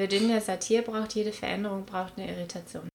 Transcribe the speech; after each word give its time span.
Virginia 0.00 0.40
Satir 0.40 0.80
braucht 0.80 1.14
jede 1.14 1.30
Veränderung, 1.30 1.84
braucht 1.84 2.14
eine 2.16 2.26
Irritation. 2.26 2.88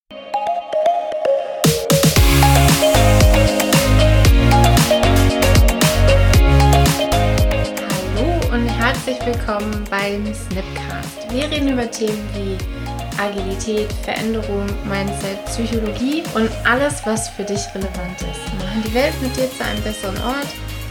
Hallo 8.09 8.51
und 8.51 8.67
herzlich 8.67 9.23
willkommen 9.23 9.83
beim 9.91 10.33
Snipcast. 10.33 11.29
Wir 11.29 11.43
reden 11.51 11.73
über 11.73 11.91
Themen 11.91 12.27
wie 12.33 12.57
Agilität, 13.21 13.93
Veränderung, 14.01 14.65
Mindset, 14.89 15.45
Psychologie 15.45 16.23
und 16.33 16.49
alles, 16.65 17.05
was 17.05 17.29
für 17.29 17.43
dich 17.43 17.61
relevant 17.75 18.19
ist. 18.21 18.51
Machen 18.57 18.83
die 18.83 18.93
Welt 18.95 19.13
mit 19.21 19.37
dir 19.37 19.47
zu 19.51 19.63
einem 19.63 19.83
besseren 19.83 20.17
Ort. 20.23 20.47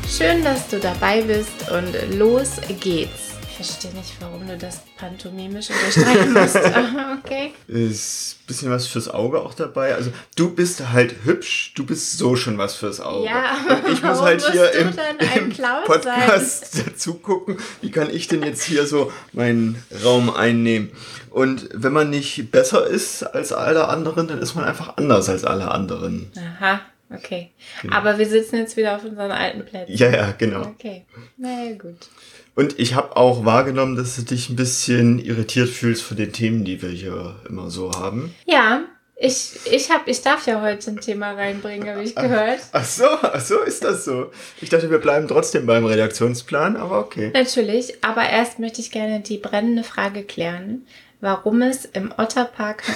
Schön, 0.09 0.45
dass 0.45 0.69
du 0.69 0.79
dabei 0.79 1.23
bist 1.23 1.73
und 1.73 2.17
los 2.17 2.61
geht's. 2.79 3.34
Ich 3.57 3.67
verstehe 3.67 3.93
nicht, 3.93 4.17
warum 4.19 4.49
du 4.49 4.59
das 4.59 4.81
pantomimisch 4.99 5.71
unterstreichen 5.71 6.33
musst. 6.33 6.57
okay. 7.25 7.53
Ist 7.69 8.41
ein 8.41 8.47
bisschen 8.49 8.71
was 8.73 8.89
fürs 8.89 9.09
Auge 9.09 9.41
auch 9.41 9.55
dabei. 9.55 9.95
Also 9.95 10.11
du 10.35 10.53
bist 10.53 10.91
halt 10.91 11.15
hübsch, 11.23 11.73
du 11.77 11.87
bist 11.87 12.19
so 12.19 12.35
schon 12.35 12.59
was 12.59 12.75
fürs 12.75 13.01
Auge. 13.01 13.27
Ja, 13.27 13.57
Und 13.69 13.93
ich 13.93 14.03
muss 14.03 14.21
halt 14.21 14.45
hier 14.51 14.73
im, 14.73 14.89
im 15.37 15.53
Podcast 15.87 16.83
dazu 16.87 17.15
gucken, 17.15 17.59
wie 17.81 17.93
kann 17.93 18.11
ich 18.11 18.27
denn 18.27 18.43
jetzt 18.43 18.65
hier 18.65 18.89
so 18.89 19.13
meinen 19.33 19.81
Raum 20.03 20.35
einnehmen. 20.35 20.91
Und 21.31 21.69
wenn 21.73 21.93
man 21.93 22.11
nicht 22.11 22.51
besser 22.51 22.85
ist 22.85 23.23
als 23.23 23.53
alle 23.53 23.87
anderen, 23.87 24.27
dann 24.27 24.41
ist 24.41 24.57
man 24.57 24.65
einfach 24.65 24.97
anders 24.97 25.29
als 25.29 25.45
alle 25.45 25.71
anderen. 25.71 26.33
Aha. 26.37 26.81
Okay. 27.09 27.53
Genau. 27.83 27.95
Aber 27.95 28.19
wir 28.19 28.27
sitzen 28.27 28.57
jetzt 28.57 28.77
wieder 28.77 28.97
auf 28.97 29.05
unseren 29.05 29.31
alten 29.31 29.65
Plätzen. 29.65 29.95
Ja, 29.95 30.11
ja, 30.11 30.33
genau. 30.33 30.63
Okay. 30.63 31.05
Na 31.37 31.67
ja, 31.67 31.77
gut. 31.77 32.09
Und 32.55 32.79
ich 32.79 32.95
habe 32.95 33.17
auch 33.17 33.45
wahrgenommen, 33.45 33.97
dass 33.97 34.17
du 34.17 34.23
dich 34.23 34.49
ein 34.49 34.57
bisschen 34.57 35.19
irritiert 35.19 35.69
fühlst 35.69 36.03
von 36.03 36.17
den 36.17 36.33
Themen, 36.33 36.65
die 36.65 36.83
wir 36.83 36.91
hier 36.91 37.37
immer 37.49 37.71
so 37.71 37.93
haben. 37.93 38.35
Ja, 38.47 38.85
ich, 39.17 39.61
ich, 39.71 39.91
hab, 39.91 40.09
ich 40.09 40.23
darf 40.23 40.47
ja 40.47 40.61
heute 40.61 40.91
ein 40.91 41.01
Thema 41.01 41.33
reinbringen, 41.33 41.89
habe 41.89 42.03
ich 42.03 42.15
gehört. 42.15 42.61
Ach, 42.73 42.85
so, 42.85 43.07
ach 43.07 43.41
so 43.41 43.61
ist 43.61 43.85
das 43.85 44.05
so. 44.05 44.31
Ich 44.61 44.71
dachte, 44.71 44.91
wir 44.91 44.99
bleiben 44.99 45.29
trotzdem 45.29 45.67
beim 45.67 45.85
Redaktionsplan, 45.85 46.77
aber 46.77 46.99
okay. 46.99 47.31
Natürlich, 47.33 48.05
aber 48.05 48.29
erst 48.29 48.59
möchte 48.59 48.81
ich 48.81 48.91
gerne 48.91 49.21
die 49.21 49.39
brennende 49.39 49.85
Frage 49.85 50.25
klären, 50.25 50.87
warum 51.21 51.63
es 51.63 51.85
im 51.85 52.13
Otterpark 52.17 52.83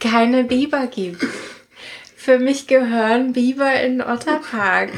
keine 0.00 0.44
Biber 0.44 0.86
gibt. 0.86 1.24
Für 2.16 2.38
mich 2.38 2.68
gehören 2.68 3.32
Biber 3.32 3.80
in 3.80 4.00
Otterpark. 4.00 4.90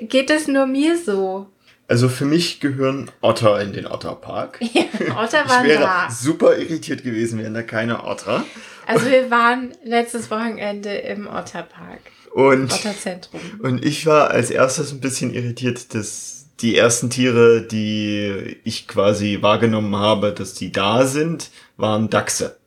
Geht 0.00 0.30
es 0.30 0.48
nur 0.48 0.66
mir 0.66 0.96
so? 0.96 1.46
Also 1.90 2.08
für 2.08 2.24
mich 2.24 2.60
gehören 2.60 3.10
Otter 3.20 3.60
in 3.60 3.72
den 3.72 3.86
Otterpark. 3.86 4.60
Ja, 5.00 5.24
Otter 5.24 5.48
waren 5.48 5.64
ich 5.64 5.72
wäre 5.72 5.82
da. 5.82 6.08
super 6.10 6.56
irritiert 6.56 7.02
gewesen, 7.02 7.40
wären 7.40 7.54
da 7.54 7.62
keine 7.62 8.04
Otter. 8.04 8.44
Also 8.86 9.06
wir 9.06 9.30
waren 9.30 9.72
letztes 9.82 10.30
Wochenende 10.30 10.90
im 10.94 11.26
Otterpark. 11.26 12.00
Und, 12.32 12.72
Otterzentrum. 12.72 13.40
Und 13.60 13.84
ich 13.84 14.06
war 14.06 14.30
als 14.30 14.50
erstes 14.50 14.92
ein 14.92 15.00
bisschen 15.00 15.34
irritiert, 15.34 15.94
dass 15.94 16.46
die 16.60 16.76
ersten 16.76 17.10
Tiere, 17.10 17.62
die 17.62 18.58
ich 18.62 18.86
quasi 18.86 19.38
wahrgenommen 19.40 19.96
habe, 19.96 20.32
dass 20.32 20.54
die 20.54 20.70
da 20.70 21.06
sind, 21.06 21.50
waren 21.76 22.08
Dachse. 22.08 22.59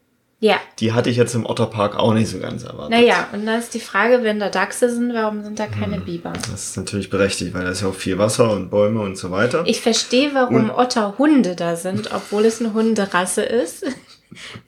Ja. 0.43 0.57
Die 0.79 0.91
hatte 0.91 1.09
ich 1.09 1.15
jetzt 1.15 1.35
im 1.35 1.45
Otterpark 1.45 1.95
auch 1.97 2.13
nicht 2.13 2.27
so 2.29 2.37
ganz 2.37 2.63
erwartet. 2.65 2.89
Naja, 2.89 3.27
und 3.31 3.45
dann 3.45 3.59
ist 3.59 3.73
die 3.73 3.79
Frage, 3.79 4.23
wenn 4.23 4.41
da 4.41 4.49
Dachse 4.49 4.93
sind, 4.93 5.13
warum 5.13 5.41
sind 5.41 5.57
da 5.57 5.67
keine 5.67 5.95
Hm. 5.95 6.03
Biber? 6.03 6.33
Das 6.51 6.65
ist 6.71 6.75
natürlich 6.75 7.09
berechtigt, 7.09 7.53
weil 7.53 7.63
da 7.63 7.69
ist 7.69 7.81
ja 7.81 7.87
auch 7.87 7.93
viel 7.95 8.17
Wasser 8.17 8.51
und 8.51 8.69
Bäume 8.69 8.99
und 8.99 9.17
so 9.17 9.31
weiter. 9.31 9.63
Ich 9.65 9.79
verstehe, 9.79 10.31
warum 10.33 10.69
Und- 10.69 10.71
Otterhunde 10.71 11.55
da 11.55 11.77
sind, 11.77 12.09
obwohl 12.13 12.43
es 12.43 12.59
eine 12.59 12.73
Hunderasse 12.73 13.41
ist. 13.41 13.85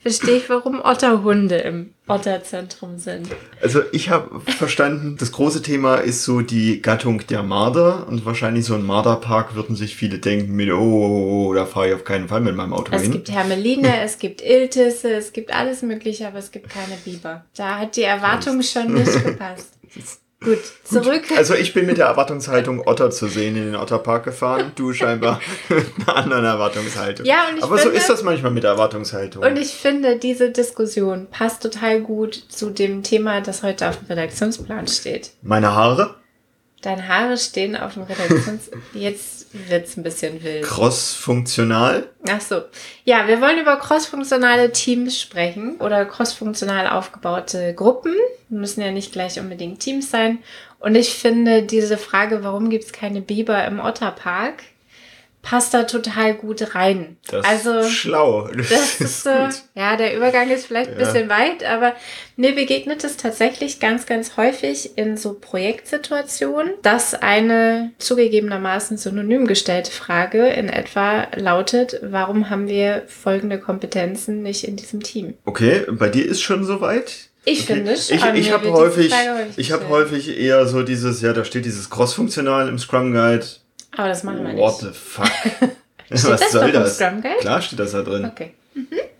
Verstehe 0.00 0.36
ich, 0.36 0.48
warum 0.48 0.80
Otterhunde 0.82 1.56
im 1.56 1.90
Otterzentrum 2.08 2.98
sind. 2.98 3.28
Also 3.60 3.82
ich 3.92 4.10
habe 4.10 4.40
verstanden, 4.40 5.16
das 5.18 5.32
große 5.32 5.62
Thema 5.62 5.96
ist 5.96 6.24
so 6.24 6.40
die 6.40 6.80
Gattung 6.80 7.26
der 7.26 7.42
Marder 7.42 8.06
und 8.08 8.24
wahrscheinlich 8.24 8.64
so 8.64 8.74
ein 8.74 8.84
Marderpark 8.84 9.54
würden 9.54 9.74
sich 9.74 9.96
viele 9.96 10.18
denken 10.18 10.54
mit, 10.54 10.70
oh, 10.70 10.76
oh, 10.78 11.48
oh 11.48 11.54
da 11.54 11.66
fahre 11.66 11.88
ich 11.88 11.94
auf 11.94 12.04
keinen 12.04 12.28
Fall 12.28 12.40
mit 12.40 12.54
meinem 12.54 12.72
Auto 12.72 12.92
Es 12.92 13.02
hin. 13.02 13.12
gibt 13.12 13.30
Hermeline, 13.30 14.02
es 14.02 14.18
gibt 14.18 14.40
Iltisse, 14.42 15.14
es 15.14 15.32
gibt 15.32 15.52
alles 15.52 15.82
Mögliche, 15.82 16.28
aber 16.28 16.38
es 16.38 16.52
gibt 16.52 16.68
keine 16.68 16.96
Biber. 17.04 17.44
Da 17.56 17.78
hat 17.78 17.96
die 17.96 18.02
Erwartung 18.02 18.62
schon 18.62 18.94
nicht 18.94 19.24
gepasst. 19.24 19.74
Gut, 20.44 20.58
zurück. 20.84 21.24
Also 21.34 21.54
ich 21.54 21.72
bin 21.72 21.86
mit 21.86 21.96
der 21.96 22.06
Erwartungshaltung 22.06 22.86
Otter 22.86 23.10
zu 23.10 23.26
sehen 23.26 23.56
in 23.56 23.64
den 23.72 23.76
Otterpark 23.76 24.24
gefahren, 24.24 24.72
du 24.74 24.92
scheinbar 24.92 25.40
mit 25.70 25.86
einer 26.06 26.16
anderen 26.16 26.44
Erwartungshaltung. 26.44 27.24
Ja, 27.24 27.48
und 27.50 27.56
ich 27.58 27.64
Aber 27.64 27.76
so 27.78 27.84
finde- 27.84 27.96
ist 27.98 28.08
das 28.10 28.22
manchmal 28.22 28.50
mit 28.52 28.62
der 28.62 28.72
Erwartungshaltung. 28.72 29.42
Und 29.42 29.56
ich 29.58 29.72
finde, 29.72 30.18
diese 30.18 30.50
Diskussion 30.50 31.26
passt 31.30 31.62
total 31.62 32.00
gut 32.02 32.34
zu 32.34 32.70
dem 32.70 33.02
Thema, 33.02 33.40
das 33.40 33.62
heute 33.62 33.88
auf 33.88 33.98
dem 33.98 34.08
Redaktionsplan 34.08 34.86
steht. 34.88 35.30
Meine 35.42 35.74
Haare, 35.74 36.16
Deine 36.82 37.08
Haare 37.08 37.36
stehen 37.36 37.74
auf 37.74 37.94
dem 37.94 38.04
Redaktions... 38.04 38.70
Jetzt 38.94 39.35
wird's 39.68 39.96
ein 39.96 40.02
bisschen 40.02 40.42
wild. 40.42 40.62
cross-funktional. 40.64 42.08
Ach 42.28 42.40
so. 42.40 42.62
Ja, 43.04 43.26
wir 43.28 43.40
wollen 43.40 43.58
über 43.58 43.76
crossfunktionale 43.76 44.72
Teams 44.72 45.20
sprechen 45.20 45.76
oder 45.76 46.04
crossfunktional 46.04 46.88
aufgebaute 46.88 47.74
Gruppen. 47.74 48.14
Müssen 48.48 48.80
ja 48.80 48.90
nicht 48.90 49.12
gleich 49.12 49.38
unbedingt 49.40 49.80
Teams 49.80 50.10
sein. 50.10 50.38
Und 50.78 50.94
ich 50.94 51.14
finde 51.14 51.62
diese 51.62 51.98
Frage, 51.98 52.44
warum 52.44 52.70
gibt's 52.70 52.92
keine 52.92 53.20
Biber 53.20 53.64
im 53.64 53.80
Otterpark, 53.80 54.62
passt 55.46 55.72
da 55.74 55.84
total 55.84 56.34
gut 56.34 56.74
rein. 56.74 57.18
Das 57.30 57.44
also 57.46 57.78
ist 57.78 57.92
schlau. 57.92 58.48
das 58.56 59.00
ist 59.00 59.22
so, 59.22 59.30
ja, 59.76 59.96
der 59.96 60.16
Übergang 60.16 60.50
ist 60.50 60.66
vielleicht 60.66 60.90
ein 60.90 60.98
Ja. 60.98 61.06
bisschen 61.06 61.28
weit, 61.28 61.62
aber 61.64 61.94
mir 62.34 62.52
begegnet 62.52 63.04
es 63.04 63.16
tatsächlich 63.16 63.78
ganz, 63.78 64.06
ganz 64.06 64.36
häufig 64.36 64.98
in 64.98 65.16
so 65.16 65.34
Projektsituationen, 65.34 66.72
dass 66.82 67.14
eine 67.14 67.92
zugegebenermaßen 67.98 68.96
synonym 68.98 69.46
gestellte 69.46 69.92
Frage 69.92 70.48
in 70.48 70.68
etwa 70.68 71.28
lautet, 71.36 72.00
warum 72.02 72.50
haben 72.50 72.66
wir 72.66 73.04
folgende 73.06 73.60
Kompetenzen 73.60 74.42
nicht 74.42 74.64
in 74.64 74.74
diesem 74.74 75.00
Team? 75.02 75.34
Okay, 75.44 75.82
bei 75.92 76.08
dir 76.08 76.26
ist 76.26 76.42
schon 76.42 76.64
soweit? 76.64 77.30
Ich 77.44 77.60
Okay. 77.62 77.74
finde 77.74 77.96
schon. 77.96 78.34
Ich, 78.34 78.46
ich 78.46 78.52
habe 78.52 78.72
häufig, 78.72 79.12
häufig 79.14 79.58
ich 79.58 79.70
habe 79.70 79.88
häufig 79.88 80.36
eher 80.36 80.66
so 80.66 80.82
dieses, 80.82 81.22
ja, 81.22 81.32
da 81.32 81.44
steht 81.44 81.64
dieses 81.64 81.88
cross-funktional 81.88 82.68
im 82.68 82.80
Scrum 82.80 83.12
Guide. 83.12 83.46
Aber 83.96 84.08
das 84.08 84.24
machen 84.24 84.44
wir 84.44 84.56
What 84.56 84.82
nicht. 84.82 84.94
the 84.94 84.98
fuck? 84.98 85.26
Steht 86.12 86.30
das 86.30 86.52
doch 86.52 86.62
im 86.62 86.86
Scrum 86.86 87.20
Guide? 87.20 87.36
Klar 87.40 87.60
steht 87.62 87.78
das 87.80 87.92
da 87.92 88.02
drin. 88.02 88.24
Okay. 88.24 88.52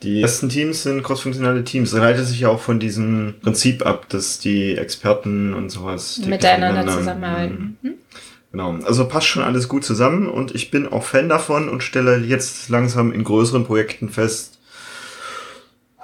Die 0.03 0.21
ersten 0.21 0.49
Teams 0.49 0.83
sind 0.83 1.03
crossfunktionale 1.03 1.65
Teams. 1.65 1.91
Das 1.91 2.01
leitet 2.01 2.27
sich 2.27 2.41
ja 2.41 2.49
auch 2.49 2.61
von 2.61 2.79
diesem 2.79 3.35
Prinzip 3.43 3.85
ab, 3.85 4.09
dass 4.09 4.39
die 4.39 4.77
Experten 4.77 5.55
und 5.55 5.71
sowas 5.71 6.19
Miteinander 6.19 6.87
zusammenarbeiten. 6.87 7.79
Mhm. 7.83 7.95
Genau. 8.53 8.77
Also 8.85 9.09
passt 9.09 9.27
schon 9.27 9.43
alles 9.43 9.69
gut 9.69 9.85
zusammen 9.85 10.29
und 10.29 10.55
ich 10.55 10.71
bin 10.71 10.87
auch 10.87 11.03
Fan 11.03 11.29
davon 11.29 11.69
und 11.69 11.83
stelle 11.83 12.19
jetzt 12.19 12.69
langsam 12.69 13.13
in 13.13 13.25
größeren 13.25 13.65
Projekten 13.65 14.09
fest, 14.09 14.59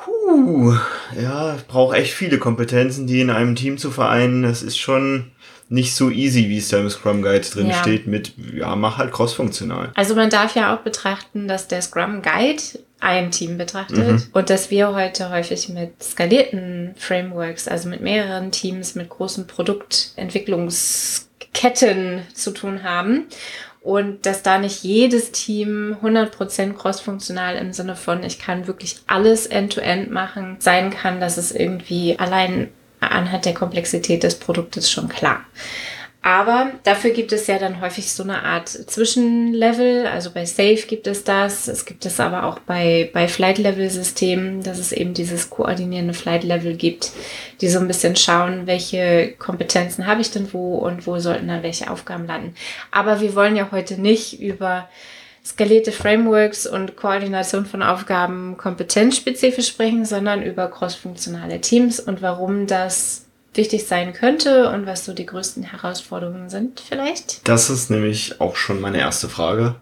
huh, 0.06 0.74
ja, 1.18 1.54
ich 1.56 1.66
brauche 1.66 1.96
echt 1.96 2.12
viele 2.12 2.38
Kompetenzen, 2.38 3.06
die 3.06 3.20
in 3.20 3.30
einem 3.30 3.54
Team 3.54 3.78
zu 3.78 3.90
vereinen. 3.90 4.42
Das 4.42 4.62
ist 4.62 4.78
schon 4.78 5.30
nicht 5.72 5.94
so 5.96 6.10
easy, 6.10 6.48
wie 6.50 6.58
es 6.58 6.68
da 6.68 6.78
im 6.78 6.90
Scrum 6.90 7.22
Guide 7.22 7.48
drin 7.48 7.68
Ja. 7.68 7.74
steht, 7.74 8.06
mit, 8.06 8.32
ja, 8.54 8.76
mach 8.76 8.98
halt 8.98 9.10
crossfunktional. 9.12 9.90
Also 9.94 10.14
man 10.14 10.28
darf 10.28 10.54
ja 10.54 10.74
auch 10.76 10.80
betrachten, 10.80 11.48
dass 11.48 11.66
der 11.66 11.80
Scrum 11.80 12.20
Guide 12.20 12.62
ein 13.00 13.30
Team 13.30 13.56
betrachtet 13.58 14.06
Mhm. 14.06 14.22
und 14.32 14.50
dass 14.50 14.70
wir 14.70 14.94
heute 14.94 15.30
häufig 15.30 15.70
mit 15.70 16.00
skalierten 16.02 16.94
Frameworks, 16.96 17.66
also 17.68 17.88
mit 17.88 18.02
mehreren 18.02 18.52
Teams, 18.52 18.94
mit 18.94 19.08
großen 19.08 19.46
Produktentwicklungsketten 19.46 22.20
zu 22.34 22.50
tun 22.52 22.82
haben. 22.82 23.24
Und 23.80 24.26
dass 24.26 24.42
da 24.44 24.58
nicht 24.58 24.84
jedes 24.84 25.32
Team 25.32 25.96
100% 26.02 26.74
crossfunktional 26.74 27.56
im 27.56 27.72
Sinne 27.72 27.96
von, 27.96 28.22
ich 28.22 28.38
kann 28.38 28.68
wirklich 28.68 28.98
alles 29.08 29.46
end-to-end 29.46 30.10
machen, 30.12 30.56
sein 30.60 30.90
kann, 30.90 31.18
dass 31.18 31.36
es 31.36 31.50
irgendwie 31.50 32.16
allein 32.18 32.68
anhand 33.10 33.44
der 33.44 33.54
Komplexität 33.54 34.22
des 34.22 34.36
Produktes 34.36 34.90
schon 34.90 35.08
klar. 35.08 35.44
Aber 36.24 36.70
dafür 36.84 37.10
gibt 37.10 37.32
es 37.32 37.48
ja 37.48 37.58
dann 37.58 37.80
häufig 37.80 38.12
so 38.12 38.22
eine 38.22 38.44
Art 38.44 38.68
Zwischenlevel. 38.68 40.06
Also 40.06 40.30
bei 40.30 40.44
Safe 40.44 40.80
gibt 40.86 41.08
es 41.08 41.24
das. 41.24 41.66
Es 41.66 41.84
gibt 41.84 42.06
es 42.06 42.20
aber 42.20 42.44
auch 42.44 42.60
bei, 42.60 43.10
bei 43.12 43.26
Flight-Level-Systemen, 43.26 44.62
dass 44.62 44.78
es 44.78 44.92
eben 44.92 45.14
dieses 45.14 45.50
koordinierende 45.50 46.14
Flight-Level 46.14 46.76
gibt, 46.76 47.10
die 47.60 47.68
so 47.68 47.80
ein 47.80 47.88
bisschen 47.88 48.14
schauen, 48.14 48.68
welche 48.68 49.34
Kompetenzen 49.36 50.06
habe 50.06 50.20
ich 50.20 50.30
denn 50.30 50.52
wo 50.52 50.76
und 50.76 51.08
wo 51.08 51.18
sollten 51.18 51.48
dann 51.48 51.64
welche 51.64 51.90
Aufgaben 51.90 52.28
landen. 52.28 52.54
Aber 52.92 53.20
wir 53.20 53.34
wollen 53.34 53.56
ja 53.56 53.70
heute 53.72 54.00
nicht 54.00 54.40
über 54.40 54.88
skalierte 55.44 55.92
Frameworks 55.92 56.66
und 56.66 56.96
Koordination 56.96 57.66
von 57.66 57.82
Aufgaben 57.82 58.56
kompetenzspezifisch 58.56 59.68
sprechen, 59.68 60.04
sondern 60.04 60.42
über 60.42 60.68
crossfunktionale 60.68 61.60
Teams 61.60 61.98
und 61.98 62.22
warum 62.22 62.66
das 62.66 63.26
wichtig 63.54 63.86
sein 63.86 64.12
könnte 64.12 64.70
und 64.70 64.86
was 64.86 65.04
so 65.04 65.12
die 65.12 65.26
größten 65.26 65.62
Herausforderungen 65.62 66.48
sind 66.48 66.80
vielleicht. 66.80 67.46
Das 67.46 67.70
ist 67.70 67.90
nämlich 67.90 68.40
auch 68.40 68.56
schon 68.56 68.80
meine 68.80 68.98
erste 68.98 69.28
Frage. 69.28 69.76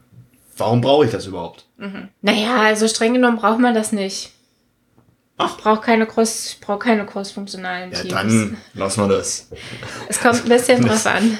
warum 0.57 0.81
brauche 0.81 1.07
ich 1.07 1.11
das 1.11 1.27
überhaupt? 1.27 1.65
Mhm. 1.79 2.09
Naja, 2.21 2.57
also 2.61 2.89
streng 2.89 3.15
genommen 3.15 3.39
braucht 3.39 3.61
man 3.61 3.75
das 3.75 3.93
nicht. 3.93 4.33
Ach. 5.39 5.57
Ich 5.57 5.63
brauche 5.63 5.81
keine 5.81 6.07
cross, 6.07 6.51
ich 6.51 6.61
brauche 6.61 6.81
keine 6.81 7.07
cross-funktionalen 7.07 7.93
ja, 7.93 8.01
Teams. 8.01 8.13
Dann 8.13 8.57
lassen 8.75 9.09
wir 9.09 9.17
das. 9.17 9.49
Es 10.09 10.21
kommt 10.21 10.45
ein 10.45 10.49
bisschen 10.49 10.83
drauf 10.87 11.07
an. 11.07 11.39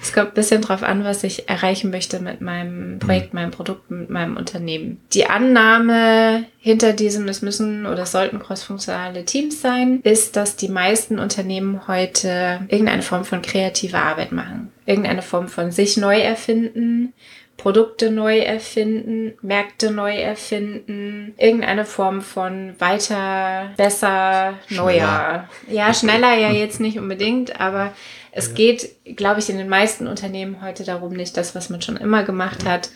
Es 0.00 0.12
kommt 0.12 0.28
ein 0.28 0.34
bisschen 0.34 0.62
drauf 0.62 0.82
an, 0.82 1.04
was 1.04 1.24
ich 1.24 1.48
erreichen 1.48 1.90
möchte 1.90 2.20
mit 2.20 2.40
meinem 2.40 2.98
Projekt, 2.98 3.34
meinem 3.34 3.50
Produkt, 3.50 3.90
mit 3.90 4.10
meinem 4.10 4.36
Unternehmen. 4.36 5.00
Die 5.12 5.26
Annahme 5.26 6.44
hinter 6.58 6.92
diesem, 6.92 7.28
es 7.28 7.42
müssen 7.42 7.86
oder 7.86 8.02
es 8.02 8.12
sollten 8.12 8.38
crossfunktionale 8.38 9.24
Teams 9.24 9.60
sein, 9.60 10.00
ist, 10.02 10.36
dass 10.36 10.56
die 10.56 10.68
meisten 10.68 11.18
Unternehmen 11.18 11.86
heute 11.86 12.60
irgendeine 12.68 13.02
Form 13.02 13.24
von 13.24 13.42
kreativer 13.42 14.02
Arbeit 14.02 14.32
machen. 14.32 14.72
Irgendeine 14.86 15.22
Form 15.22 15.48
von 15.48 15.70
sich 15.70 15.96
neu 15.96 16.18
erfinden, 16.18 17.12
Produkte 17.60 18.10
neu 18.10 18.38
erfinden, 18.38 19.34
Märkte 19.42 19.90
neu 19.90 20.14
erfinden, 20.16 21.34
irgendeine 21.36 21.84
Form 21.84 22.22
von 22.22 22.74
weiter, 22.78 23.70
besser, 23.76 24.54
neuer. 24.70 24.94
Schneller. 24.96 25.48
Ja, 25.70 25.94
schneller 25.94 26.34
ja 26.38 26.50
jetzt 26.50 26.80
nicht 26.80 26.98
unbedingt, 26.98 27.60
aber 27.60 27.92
es 28.32 28.48
ja. 28.48 28.54
geht, 28.54 29.16
glaube 29.16 29.40
ich, 29.40 29.50
in 29.50 29.58
den 29.58 29.68
meisten 29.68 30.06
Unternehmen 30.06 30.62
heute 30.62 30.84
darum, 30.84 31.12
nicht 31.12 31.36
das, 31.36 31.54
was 31.54 31.70
man 31.70 31.82
schon 31.82 31.96
immer 31.96 32.22
gemacht 32.22 32.64
hat, 32.64 32.90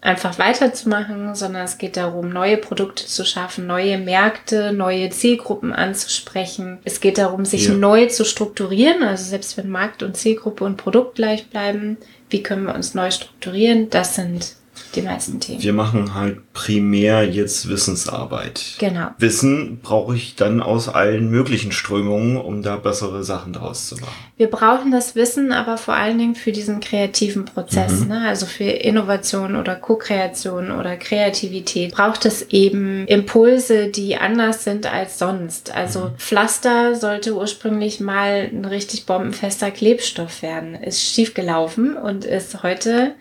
einfach 0.00 0.38
weiterzumachen, 0.38 1.34
sondern 1.34 1.64
es 1.64 1.78
geht 1.78 1.96
darum, 1.96 2.30
neue 2.30 2.56
Produkte 2.56 3.06
zu 3.06 3.24
schaffen, 3.24 3.66
neue 3.66 3.98
Märkte, 3.98 4.72
neue 4.72 5.10
Zielgruppen 5.10 5.72
anzusprechen. 5.72 6.78
Es 6.84 7.00
geht 7.00 7.18
darum, 7.18 7.44
sich 7.44 7.66
ja. 7.66 7.74
neu 7.74 8.06
zu 8.06 8.24
strukturieren, 8.24 9.02
also 9.02 9.24
selbst 9.24 9.56
wenn 9.56 9.68
Markt 9.68 10.02
und 10.02 10.16
Zielgruppe 10.16 10.64
und 10.64 10.76
Produkt 10.76 11.16
gleich 11.16 11.48
bleiben, 11.48 11.98
wie 12.30 12.42
können 12.42 12.64
wir 12.64 12.74
uns 12.74 12.94
neu 12.94 13.10
strukturieren? 13.10 13.90
Das 13.90 14.14
sind 14.14 14.54
die 14.94 15.02
meisten 15.02 15.40
Themen. 15.40 15.62
Wir 15.62 15.72
machen 15.72 16.14
halt 16.14 16.52
primär 16.52 17.24
jetzt 17.28 17.68
Wissensarbeit. 17.68 18.76
Genau. 18.78 19.08
Wissen 19.18 19.80
brauche 19.82 20.16
ich 20.16 20.36
dann 20.36 20.60
aus 20.60 20.88
allen 20.88 21.30
möglichen 21.30 21.72
Strömungen, 21.72 22.36
um 22.36 22.62
da 22.62 22.76
bessere 22.76 23.22
Sachen 23.24 23.52
draus 23.52 23.88
zu 23.88 23.96
machen. 23.96 24.12
Wir 24.36 24.48
brauchen 24.48 24.90
das 24.90 25.14
Wissen 25.14 25.52
aber 25.52 25.76
vor 25.76 25.94
allen 25.94 26.18
Dingen 26.18 26.34
für 26.34 26.52
diesen 26.52 26.80
kreativen 26.80 27.44
Prozess, 27.44 28.00
mhm. 28.00 28.08
ne? 28.08 28.28
also 28.28 28.46
für 28.46 28.64
Innovation 28.64 29.56
oder 29.56 29.76
Co-Kreation 29.76 30.70
oder 30.70 30.96
Kreativität 30.96 31.92
braucht 31.92 32.24
es 32.24 32.42
eben 32.50 33.06
Impulse, 33.06 33.88
die 33.88 34.16
anders 34.16 34.64
sind 34.64 34.92
als 34.92 35.18
sonst. 35.18 35.74
Also 35.74 36.00
mhm. 36.00 36.16
Pflaster 36.16 36.94
sollte 36.94 37.34
ursprünglich 37.34 38.00
mal 38.00 38.48
ein 38.50 38.64
richtig 38.64 39.06
bombenfester 39.06 39.70
Klebstoff 39.70 40.42
werden, 40.42 40.74
ist 40.74 41.00
schiefgelaufen 41.00 41.96
und 41.96 42.24
ist 42.24 42.62
heute 42.62 43.14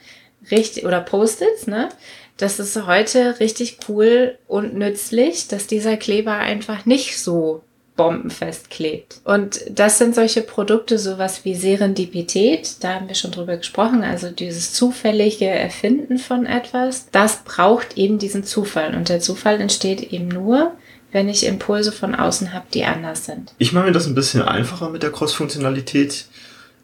richtig, 0.51 0.85
oder 0.85 1.01
Post-its, 1.01 1.67
ne? 1.67 1.89
Das 2.37 2.59
ist 2.59 2.85
heute 2.87 3.39
richtig 3.41 3.79
cool 3.89 4.37
und 4.47 4.73
nützlich, 4.73 5.49
dass 5.49 5.67
dieser 5.67 5.97
Kleber 5.97 6.33
einfach 6.33 6.85
nicht 6.85 7.19
so 7.19 7.63
bombenfest 7.97 8.69
klebt. 8.69 9.19
Und 9.25 9.59
das 9.69 9.97
sind 9.97 10.15
solche 10.15 10.41
Produkte, 10.41 10.97
sowas 10.97 11.43
wie 11.43 11.53
Serendipität, 11.53 12.77
da 12.79 12.93
haben 12.93 13.09
wir 13.09 13.15
schon 13.15 13.31
drüber 13.31 13.57
gesprochen, 13.57 14.03
also 14.03 14.31
dieses 14.31 14.71
zufällige 14.71 15.49
Erfinden 15.49 16.17
von 16.17 16.45
etwas, 16.45 17.09
das 17.11 17.43
braucht 17.43 17.97
eben 17.97 18.17
diesen 18.17 18.45
Zufall. 18.45 18.95
Und 18.95 19.09
der 19.09 19.19
Zufall 19.19 19.59
entsteht 19.59 20.13
eben 20.13 20.29
nur, 20.29 20.71
wenn 21.11 21.27
ich 21.27 21.45
Impulse 21.45 21.91
von 21.91 22.15
außen 22.15 22.53
habe, 22.53 22.67
die 22.73 22.85
anders 22.85 23.25
sind. 23.25 23.53
Ich 23.57 23.73
mache 23.73 23.87
mir 23.87 23.91
das 23.91 24.07
ein 24.07 24.15
bisschen 24.15 24.43
einfacher 24.43 24.89
mit 24.89 25.03
der 25.03 25.11
Cross-Funktionalität. 25.11 26.25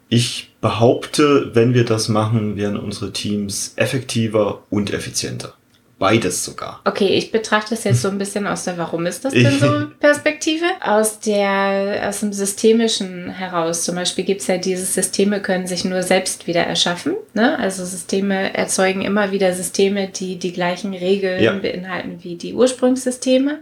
Ich 0.10 0.52
behaupte, 0.62 1.52
wenn 1.54 1.74
wir 1.74 1.86
das 1.86 2.10
machen, 2.10 2.58
werden 2.58 2.78
unsere 2.78 3.12
Teams 3.12 3.74
effektiver 3.76 4.64
und 4.70 4.94
effizienter. 4.94 5.54
Beides 5.98 6.44
sogar. 6.44 6.82
Okay, 6.84 7.16
ich 7.16 7.32
betrachte 7.32 7.70
das 7.70 7.86
jetzt 7.86 8.02
so 8.02 8.10
ein 8.10 8.18
bisschen 8.18 8.48
aus 8.48 8.66
der 8.66 8.78
Warum 8.78 9.06
ist 9.06 9.24
das 9.24 9.32
denn 9.32 9.60
so 9.60 9.88
Perspektive? 10.00 10.66
Aus 10.82 11.20
der, 11.20 12.08
aus 12.10 12.20
dem 12.20 12.34
Systemischen 12.34 13.30
heraus. 13.30 13.84
Zum 13.84 13.96
Beispiel 13.96 14.26
gibt 14.26 14.42
es 14.42 14.48
ja 14.48 14.58
dieses 14.58 14.94
Systeme 14.94 15.42
können 15.42 15.68
sich 15.68 15.86
nur 15.86 16.04
selbst 16.04 16.48
wieder 16.48 16.64
erschaffen. 16.64 17.16
Ne? 17.34 17.58
Also 17.58 17.86
Systeme 17.86 18.54
erzeugen 18.54 19.04
immer 19.04 19.32
wieder 19.32 19.54
Systeme, 19.54 20.10
die 20.10 20.38
die 20.38 20.52
gleichen 20.52 20.94
Regeln 20.94 21.42
ja. 21.42 21.54
beinhalten 21.54 22.20
wie 22.24 22.36
die 22.36 22.54
Ursprungssysteme. 22.54 23.60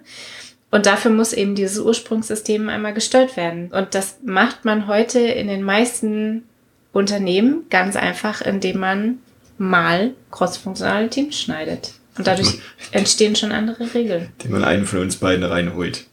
Und 0.74 0.88
dafür 0.88 1.12
muss 1.12 1.34
eben 1.34 1.54
dieses 1.54 1.78
Ursprungssystem 1.78 2.68
einmal 2.68 2.96
gestört 2.96 3.38
werden. 3.38 3.70
Und 3.72 3.94
das 3.94 4.18
macht 4.25 4.66
man 4.66 4.88
heute 4.88 5.20
in 5.20 5.48
den 5.48 5.62
meisten 5.62 6.46
Unternehmen 6.92 7.66
ganz 7.70 7.96
einfach, 7.96 8.42
indem 8.42 8.80
man 8.80 9.20
mal 9.60 10.16
crossfunktionale 10.31 11.12
Teams 11.12 11.40
schneidet. 11.40 11.94
Und 12.18 12.25
dadurch 12.25 12.58
entstehen 12.92 13.36
schon 13.36 13.52
andere 13.52 13.94
Regeln. 13.94 14.30
Den 14.44 14.50
man 14.50 14.64
einen 14.64 14.88
von 14.88 14.98
uns 14.98 15.18
beiden 15.18 15.44
reinholt. 15.44 16.08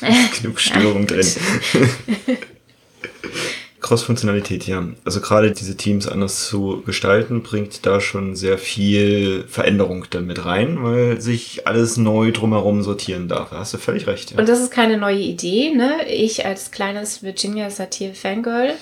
Genug 0.40 0.58
Störung 0.58 1.06
drin. 1.06 1.26
Cross-Funktionalität, 3.92 4.66
ja. 4.66 4.82
Also 5.04 5.20
gerade 5.20 5.50
diese 5.50 5.76
Teams 5.76 6.08
anders 6.08 6.48
zu 6.48 6.82
gestalten, 6.86 7.42
bringt 7.42 7.84
da 7.84 8.00
schon 8.00 8.36
sehr 8.36 8.56
viel 8.56 9.44
Veränderung 9.48 10.06
dann 10.08 10.24
mit 10.24 10.46
rein, 10.46 10.82
weil 10.82 11.20
sich 11.20 11.66
alles 11.66 11.98
neu 11.98 12.32
drumherum 12.32 12.82
sortieren 12.82 13.28
darf. 13.28 13.50
Da 13.50 13.58
hast 13.58 13.74
du 13.74 13.78
völlig 13.78 14.06
recht. 14.06 14.30
Ja. 14.30 14.38
Und 14.38 14.48
das 14.48 14.60
ist 14.60 14.70
keine 14.70 14.96
neue 14.96 15.18
Idee, 15.18 15.74
ne? 15.74 16.06
Ich 16.08 16.46
als 16.46 16.70
kleines 16.70 17.22
Virginia 17.22 17.68
Satir 17.68 18.14
Fangirl 18.14 18.72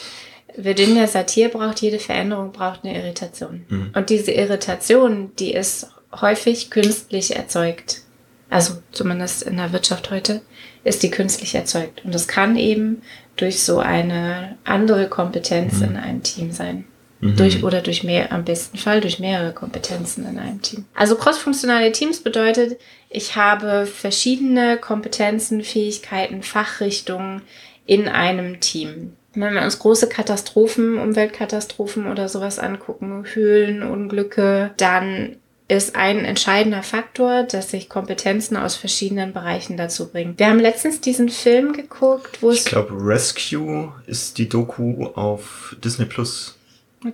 Virginia 0.56 1.06
Satir 1.06 1.48
braucht 1.48 1.80
jede 1.80 1.98
Veränderung, 1.98 2.52
braucht 2.52 2.84
eine 2.84 2.96
Irritation. 2.96 3.64
Mhm. 3.68 3.90
Und 3.94 4.10
diese 4.10 4.32
Irritation, 4.32 5.30
die 5.38 5.54
ist 5.54 5.88
häufig 6.20 6.70
künstlich 6.70 7.36
erzeugt. 7.36 8.02
Also 8.48 8.74
zumindest 8.90 9.44
in 9.44 9.56
der 9.56 9.72
Wirtschaft 9.72 10.10
heute 10.10 10.42
ist 10.82 11.02
die 11.02 11.10
künstlich 11.10 11.54
erzeugt. 11.54 12.04
Und 12.04 12.14
das 12.14 12.26
kann 12.26 12.56
eben 12.56 13.02
durch 13.40 13.62
so 13.62 13.78
eine 13.78 14.56
andere 14.64 15.08
Kompetenz 15.08 15.78
mhm. 15.78 15.84
in 15.84 15.96
einem 15.96 16.22
Team 16.22 16.52
sein. 16.52 16.84
Mhm. 17.20 17.36
Durch 17.36 17.62
oder 17.62 17.80
durch 17.80 18.02
mehr, 18.02 18.32
am 18.32 18.44
besten 18.44 18.78
Fall 18.78 19.00
durch 19.00 19.18
mehrere 19.18 19.52
Kompetenzen 19.52 20.26
in 20.26 20.38
einem 20.38 20.62
Team. 20.62 20.84
Also 20.94 21.16
crossfunktionale 21.16 21.92
Teams 21.92 22.20
bedeutet, 22.20 22.78
ich 23.10 23.36
habe 23.36 23.86
verschiedene 23.86 24.78
Kompetenzen, 24.78 25.62
Fähigkeiten, 25.62 26.42
Fachrichtungen 26.42 27.42
in 27.86 28.08
einem 28.08 28.60
Team. 28.60 29.14
Wenn 29.34 29.54
wir 29.54 29.62
uns 29.62 29.78
große 29.78 30.08
Katastrophen, 30.08 30.98
Umweltkatastrophen 30.98 32.10
oder 32.10 32.28
sowas 32.28 32.58
angucken, 32.58 33.24
Höhlenunglücke, 33.32 34.70
dann 34.76 35.36
ist 35.70 35.96
ein 35.96 36.24
entscheidender 36.24 36.82
Faktor, 36.82 37.44
dass 37.44 37.70
sich 37.70 37.88
Kompetenzen 37.88 38.56
aus 38.56 38.76
verschiedenen 38.76 39.32
Bereichen 39.32 39.76
dazu 39.76 40.08
bringen. 40.08 40.34
Wir 40.36 40.48
haben 40.48 40.58
letztens 40.58 41.00
diesen 41.00 41.28
Film 41.28 41.72
geguckt, 41.72 42.42
wo 42.42 42.50
es. 42.50 42.58
Ich 42.58 42.64
glaube, 42.64 42.92
Rescue 42.92 43.92
ist 44.06 44.38
die 44.38 44.48
Doku 44.48 45.06
auf 45.14 45.76
Disney 45.82 46.06
Plus. 46.06 46.56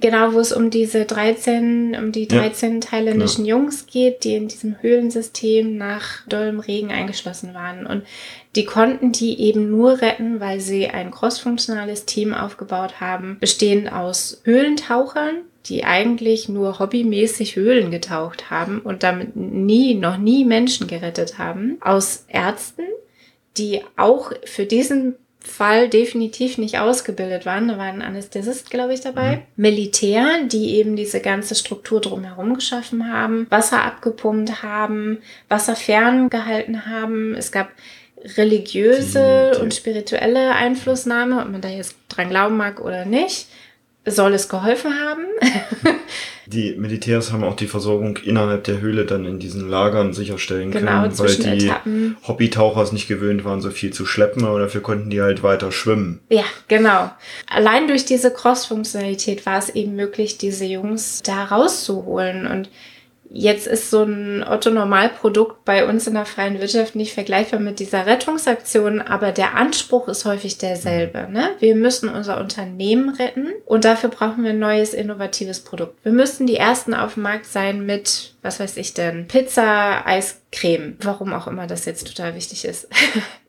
Genau, 0.01 0.33
wo 0.33 0.41
es 0.41 0.53
um 0.53 0.71
diese 0.71 1.05
13, 1.05 1.97
um 1.97 2.11
die 2.11 2.27
13 2.27 2.75
ja, 2.75 2.81
thailändischen 2.81 3.45
genau. 3.45 3.59
Jungs 3.59 3.87
geht, 3.87 4.25
die 4.25 4.35
in 4.35 4.49
diesem 4.49 4.83
Höhlensystem 4.83 5.77
nach 5.77 6.27
dollem 6.27 6.59
Regen 6.59 6.91
eingeschlossen 6.91 7.55
waren. 7.55 7.87
Und 7.87 8.03
die 8.57 8.65
konnten 8.65 9.13
die 9.13 9.41
eben 9.41 9.71
nur 9.71 10.01
retten, 10.01 10.41
weil 10.41 10.59
sie 10.59 10.89
ein 10.89 11.13
crossfunktionales 11.13 12.05
Team 12.05 12.35
aufgebaut 12.35 13.01
haben, 13.01 13.37
bestehend 13.39 13.93
aus 13.93 14.41
Höhlentauchern, 14.43 15.43
die 15.69 15.85
eigentlich 15.85 16.49
nur 16.49 16.79
hobbymäßig 16.79 17.57
Höhlen 17.57 17.91
getaucht 17.91 18.51
haben 18.51 18.81
und 18.81 19.03
damit 19.03 19.37
nie, 19.37 19.95
noch 19.95 20.17
nie 20.17 20.45
Menschen 20.45 20.87
gerettet 20.87 21.39
haben, 21.39 21.79
aus 21.81 22.25
Ärzten, 22.29 22.85
die 23.57 23.83
auch 23.97 24.33
für 24.45 24.65
diesen 24.65 25.17
Fall 25.41 25.89
definitiv 25.89 26.59
nicht 26.59 26.79
ausgebildet 26.79 27.47
waren. 27.47 27.69
Da 27.69 27.79
war 27.79 27.85
ein 27.85 28.03
Anästhesist, 28.03 28.71
glaube 28.71 28.95
ich, 28.95 29.01
dabei. 29.01 29.37
Mhm. 29.37 29.43
Militär, 29.57 30.43
die 30.45 30.75
eben 30.77 30.97
diese 30.97 31.21
ganze 31.21 31.55
Struktur 31.55 32.01
drumherum 32.01 32.55
geschaffen 32.55 33.13
haben, 33.13 33.47
Wasser 33.49 33.83
abgepumpt 33.83 34.63
haben, 34.63 35.19
Wasser 35.49 35.77
ferngehalten 35.77 36.87
haben. 36.87 37.35
Es 37.35 37.53
gab 37.53 37.71
religiöse 38.37 39.51
die, 39.53 39.57
die. 39.57 39.63
und 39.63 39.75
spirituelle 39.75 40.53
Einflussnahme, 40.55 41.41
ob 41.41 41.51
man 41.51 41.61
da 41.61 41.69
jetzt 41.69 41.97
dran 42.09 42.29
glauben 42.29 42.57
mag 42.57 42.81
oder 42.81 43.05
nicht 43.05 43.47
soll 44.07 44.35
es 44.35 44.49
geholfen 44.49 44.93
haben. 44.95 45.25
die 46.47 46.75
Militärs 46.77 47.33
haben 47.33 47.45
auch 47.45 47.57
die 47.57 47.67
Versorgung 47.67 48.17
innerhalb 48.19 48.65
der 48.65 48.81
Höhle 48.81 49.05
dann 49.05 49.25
in 49.25 49.39
diesen 49.39 49.69
Lagern 49.69 50.13
sicherstellen 50.13 50.71
genau, 50.71 51.03
können, 51.03 51.19
weil 51.19 51.35
die 51.35 51.67
Etappen. 51.67 52.17
Hobbytaucher 52.27 52.83
es 52.83 52.93
nicht 52.93 53.09
gewöhnt 53.09 53.45
waren, 53.45 53.61
so 53.61 53.71
viel 53.71 53.93
zu 53.93 54.07
schleppen, 54.07 54.45
aber 54.45 54.61
dafür 54.61 54.81
konnten 54.81 55.11
die 55.11 55.21
halt 55.21 55.43
weiter 55.43 55.73
schwimmen. 55.73 56.21
Ja, 56.29 56.45
genau. 56.69 57.11
Allein 57.49 57.89
durch 57.89 58.05
diese 58.05 58.33
Cross-Funktionalität 58.33 59.45
war 59.45 59.59
es 59.59 59.71
eben 59.71 59.97
möglich, 59.97 60.39
diese 60.39 60.65
Jungs 60.65 61.23
da 61.23 61.45
rauszuholen 61.45 62.47
und 62.47 62.71
Jetzt 63.31 63.67
ist 63.67 63.91
so 63.91 64.03
ein 64.03 64.45
Otto-Normalprodukt 64.47 65.65
bei 65.65 65.87
uns 65.87 66.07
in 66.07 66.15
der 66.15 66.27
freien 66.27 66.61
Wirtschaft 66.61 66.95
nicht 66.95 67.13
vergleichbar 67.13 67.61
mit 67.61 67.81
dieser 67.81 68.07
Rettungsaktion, 68.07 69.01
aber 69.01 69.33
der 69.33 69.55
Anspruch 69.55 70.09
ist 70.09 70.25
häufig 70.25 70.59
derselbe. 70.59 71.29
Ne? 71.31 71.51
Wir 71.59 71.75
müssen 71.75 72.09
unser 72.09 72.41
Unternehmen 72.41 73.11
retten 73.11 73.49
und 73.65 73.85
dafür 73.85 74.11
brauchen 74.11 74.45
wir 74.45 74.51
ein 74.51 74.59
neues, 74.59 74.95
innovatives 74.95 75.61
Produkt. 75.61 76.05
Wir 76.05 76.13
müssten 76.13 76.47
die 76.47 76.57
Ersten 76.57 76.95
auf 76.95 77.15
dem 77.15 77.25
Markt 77.25 77.47
sein 77.47 77.85
mit, 77.85 78.35
was 78.43 78.61
weiß 78.61 78.77
ich 78.77 78.95
denn, 78.95 79.27
Pizza, 79.27 80.07
Eiscreme, 80.07 80.97
warum 81.01 81.33
auch 81.33 81.47
immer 81.47 81.67
das 81.67 81.85
jetzt 81.85 82.07
total 82.07 82.35
wichtig 82.35 82.65
ist. 82.65 82.89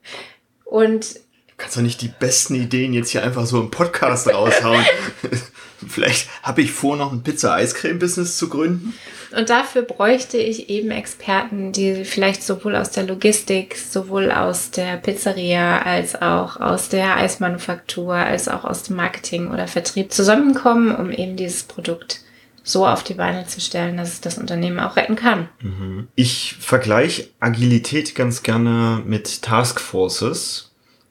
und 0.66 1.27
kannst 1.58 1.76
doch 1.76 1.82
nicht 1.82 2.02
die 2.02 2.08
besten 2.20 2.56
Ideen 2.56 2.94
jetzt 2.94 3.10
hier 3.10 3.24
einfach 3.24 3.46
so 3.46 3.60
im 3.60 3.72
Podcast 3.72 4.32
raushauen. 4.32 4.86
Vielleicht 5.88 6.30
habe 6.44 6.62
ich 6.62 6.72
vor, 6.72 6.96
noch 6.96 7.12
ein 7.12 7.24
Pizza-Eiscreme-Business 7.24 8.38
zu 8.38 8.50
gründen. 8.50 8.94
Und 9.36 9.50
dafür 9.50 9.82
bräuchte 9.82 10.38
ich 10.38 10.70
eben 10.70 10.90
Experten, 10.90 11.72
die 11.72 12.06
vielleicht 12.06 12.44
sowohl 12.44 12.76
aus 12.76 12.92
der 12.92 13.04
Logistik, 13.04 13.78
sowohl 13.78 14.32
aus 14.32 14.72
der 14.72 14.98
Pizzeria, 14.98 15.82
als 15.82 16.20
auch 16.20 16.60
aus 16.60 16.90
der 16.90 17.18
Eismanufaktur, 17.18 18.16
als 18.16 18.48
auch 18.48 18.64
aus 18.64 18.84
dem 18.84 18.96
Marketing 18.96 19.52
oder 19.52 19.68
Vertrieb 19.68 20.14
zusammenkommen, 20.14 20.96
um 20.96 21.12
eben 21.12 21.36
dieses 21.36 21.64
Produkt 21.64 22.22
so 22.64 22.86
auf 22.86 23.04
die 23.04 23.14
Beine 23.14 23.46
zu 23.48 23.62
stellen, 23.62 23.98
dass 23.98 24.14
es 24.14 24.22
das 24.22 24.38
Unternehmen 24.38 24.80
auch 24.80 24.96
retten 24.96 25.16
kann. 25.16 25.50
Mhm. 25.62 26.08
Ich 26.16 26.56
vergleiche 26.60 27.28
Agilität 27.40 28.16
ganz 28.16 28.44
gerne 28.44 29.02
mit 29.06 29.42
Taskforces. 29.42 30.67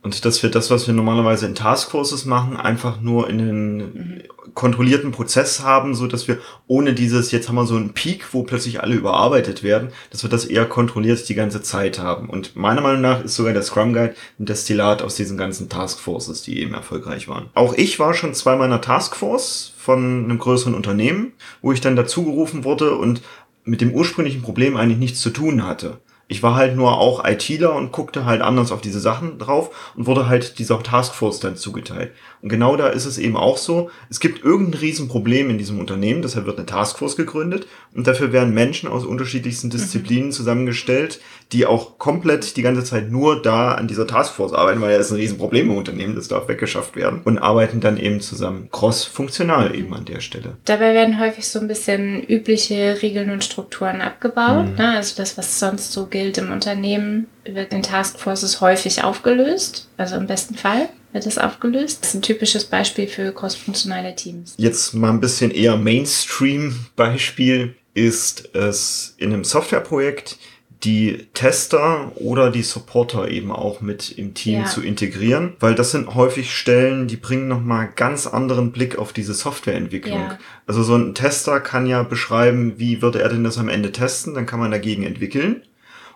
Und 0.06 0.24
dass 0.24 0.40
wir 0.44 0.50
das, 0.50 0.70
was 0.70 0.86
wir 0.86 0.94
normalerweise 0.94 1.46
in 1.46 1.56
Taskforces 1.56 2.26
machen, 2.26 2.56
einfach 2.56 3.00
nur 3.00 3.28
in 3.28 3.38
den 3.38 3.76
mhm 3.76 4.22
kontrollierten 4.54 5.12
Prozess 5.12 5.60
haben, 5.60 5.94
so 5.94 6.06
dass 6.06 6.28
wir 6.28 6.38
ohne 6.66 6.94
dieses, 6.94 7.30
jetzt 7.30 7.48
haben 7.48 7.56
wir 7.56 7.66
so 7.66 7.76
einen 7.76 7.92
Peak, 7.92 8.32
wo 8.32 8.42
plötzlich 8.42 8.80
alle 8.80 8.94
überarbeitet 8.94 9.62
werden, 9.62 9.90
dass 10.10 10.22
wir 10.22 10.30
das 10.30 10.46
eher 10.46 10.64
kontrolliert 10.64 11.28
die 11.28 11.34
ganze 11.34 11.62
Zeit 11.62 11.98
haben. 11.98 12.30
Und 12.30 12.56
meiner 12.56 12.80
Meinung 12.80 13.02
nach 13.02 13.22
ist 13.22 13.36
sogar 13.36 13.52
der 13.52 13.62
Scrum 13.62 13.92
Guide 13.92 14.14
ein 14.40 14.46
Destillat 14.46 15.02
aus 15.02 15.14
diesen 15.14 15.36
ganzen 15.36 15.68
Taskforces, 15.68 16.42
die 16.42 16.60
eben 16.60 16.74
erfolgreich 16.74 17.28
waren. 17.28 17.50
Auch 17.54 17.74
ich 17.74 17.98
war 17.98 18.14
schon 18.14 18.34
zwei 18.34 18.56
meiner 18.56 18.80
Taskforce 18.80 19.74
von 19.76 20.24
einem 20.24 20.38
größeren 20.38 20.74
Unternehmen, 20.74 21.32
wo 21.60 21.72
ich 21.72 21.82
dann 21.82 21.94
dazugerufen 21.94 22.64
wurde 22.64 22.96
und 22.96 23.20
mit 23.64 23.82
dem 23.82 23.92
ursprünglichen 23.92 24.42
Problem 24.42 24.76
eigentlich 24.76 24.98
nichts 24.98 25.20
zu 25.20 25.30
tun 25.30 25.66
hatte. 25.66 25.98
Ich 26.28 26.42
war 26.42 26.56
halt 26.56 26.76
nur 26.76 26.98
auch 26.98 27.24
ITler 27.24 27.74
und 27.74 27.92
guckte 27.92 28.24
halt 28.24 28.42
anders 28.42 28.72
auf 28.72 28.80
diese 28.80 28.98
Sachen 29.00 29.38
drauf 29.38 29.92
und 29.96 30.06
wurde 30.06 30.28
halt 30.28 30.58
dieser 30.58 30.82
Taskforce 30.82 31.38
dann 31.40 31.56
zugeteilt. 31.56 32.12
Und 32.42 32.48
genau 32.48 32.76
da 32.76 32.88
ist 32.88 33.06
es 33.06 33.18
eben 33.18 33.36
auch 33.36 33.56
so, 33.56 33.90
es 34.10 34.20
gibt 34.20 34.44
irgendein 34.44 34.80
Riesenproblem 34.80 35.50
in 35.50 35.58
diesem 35.58 35.80
Unternehmen, 35.80 36.22
deshalb 36.22 36.46
wird 36.46 36.58
eine 36.58 36.66
Taskforce 36.66 37.16
gegründet 37.16 37.66
und 37.94 38.06
dafür 38.06 38.32
werden 38.32 38.54
Menschen 38.54 38.88
aus 38.88 39.04
unterschiedlichsten 39.04 39.70
Disziplinen 39.70 40.26
mhm. 40.26 40.32
zusammengestellt, 40.32 41.20
die 41.52 41.66
auch 41.66 41.98
komplett 41.98 42.56
die 42.56 42.62
ganze 42.62 42.84
Zeit 42.84 43.10
nur 43.10 43.40
da 43.40 43.72
an 43.72 43.88
dieser 43.88 44.06
Taskforce 44.06 44.52
arbeiten, 44.52 44.80
weil 44.80 44.92
ja 44.92 44.98
ist 44.98 45.10
ein 45.10 45.16
Riesenproblem 45.16 45.70
im 45.70 45.76
Unternehmen, 45.76 46.14
das 46.14 46.28
darf 46.28 46.48
weggeschafft 46.48 46.96
werden 46.96 47.20
und 47.24 47.38
arbeiten 47.38 47.80
dann 47.80 47.96
eben 47.96 48.20
zusammen 48.20 48.68
cross-funktional 48.70 49.74
eben 49.74 49.94
an 49.94 50.04
der 50.04 50.20
Stelle. 50.20 50.56
Dabei 50.64 50.94
werden 50.94 51.20
häufig 51.20 51.48
so 51.48 51.58
ein 51.58 51.68
bisschen 51.68 52.22
übliche 52.22 53.00
Regeln 53.02 53.30
und 53.30 53.44
Strukturen 53.44 54.00
abgebaut, 54.00 54.66
mhm. 54.66 54.74
ne? 54.76 54.96
also 54.96 55.16
das, 55.16 55.38
was 55.38 55.58
sonst 55.58 55.92
so 55.92 56.06
gilt 56.06 56.38
im 56.38 56.52
Unternehmen, 56.52 57.28
wird 57.44 57.72
in 57.72 57.82
Taskforces 57.82 58.60
häufig 58.60 59.04
aufgelöst, 59.04 59.88
also 59.96 60.16
im 60.16 60.26
besten 60.26 60.54
Fall 60.54 60.88
wird 61.16 61.26
es 61.26 61.38
aufgelöst. 61.38 62.00
Das 62.02 62.10
ist 62.10 62.14
ein 62.14 62.22
typisches 62.22 62.66
Beispiel 62.66 63.08
für 63.08 63.32
crossfunktionale 63.32 64.14
Teams. 64.14 64.54
Jetzt 64.58 64.94
mal 64.94 65.10
ein 65.10 65.20
bisschen 65.20 65.50
eher 65.50 65.76
Mainstream-Beispiel 65.76 67.74
ist 67.94 68.54
es 68.54 69.14
in 69.16 69.32
einem 69.32 69.42
Softwareprojekt, 69.42 70.38
die 70.84 71.26
Tester 71.32 72.12
oder 72.16 72.50
die 72.50 72.62
Supporter 72.62 73.28
eben 73.28 73.50
auch 73.50 73.80
mit 73.80 74.12
im 74.18 74.34
Team 74.34 74.60
ja. 74.60 74.64
zu 74.66 74.82
integrieren, 74.82 75.54
weil 75.58 75.74
das 75.74 75.90
sind 75.90 76.14
häufig 76.14 76.54
Stellen, 76.54 77.08
die 77.08 77.16
bringen 77.16 77.48
nochmal 77.48 77.88
ganz 77.96 78.26
anderen 78.26 78.70
Blick 78.70 78.98
auf 78.98 79.14
diese 79.14 79.32
Softwareentwicklung. 79.32 80.20
Ja. 80.20 80.38
Also 80.66 80.82
so 80.82 80.96
ein 80.96 81.14
Tester 81.14 81.60
kann 81.60 81.86
ja 81.86 82.02
beschreiben, 82.02 82.74
wie 82.76 83.00
würde 83.00 83.22
er 83.22 83.30
denn 83.30 83.42
das 83.42 83.56
am 83.56 83.70
Ende 83.70 83.90
testen, 83.90 84.34
dann 84.34 84.44
kann 84.44 84.60
man 84.60 84.70
dagegen 84.70 85.02
entwickeln. 85.02 85.62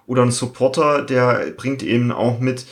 Oder 0.07 0.23
ein 0.23 0.31
Supporter, 0.31 1.03
der 1.03 1.53
bringt 1.57 1.83
eben 1.83 2.13
auch 2.13 2.39
mit, 2.39 2.67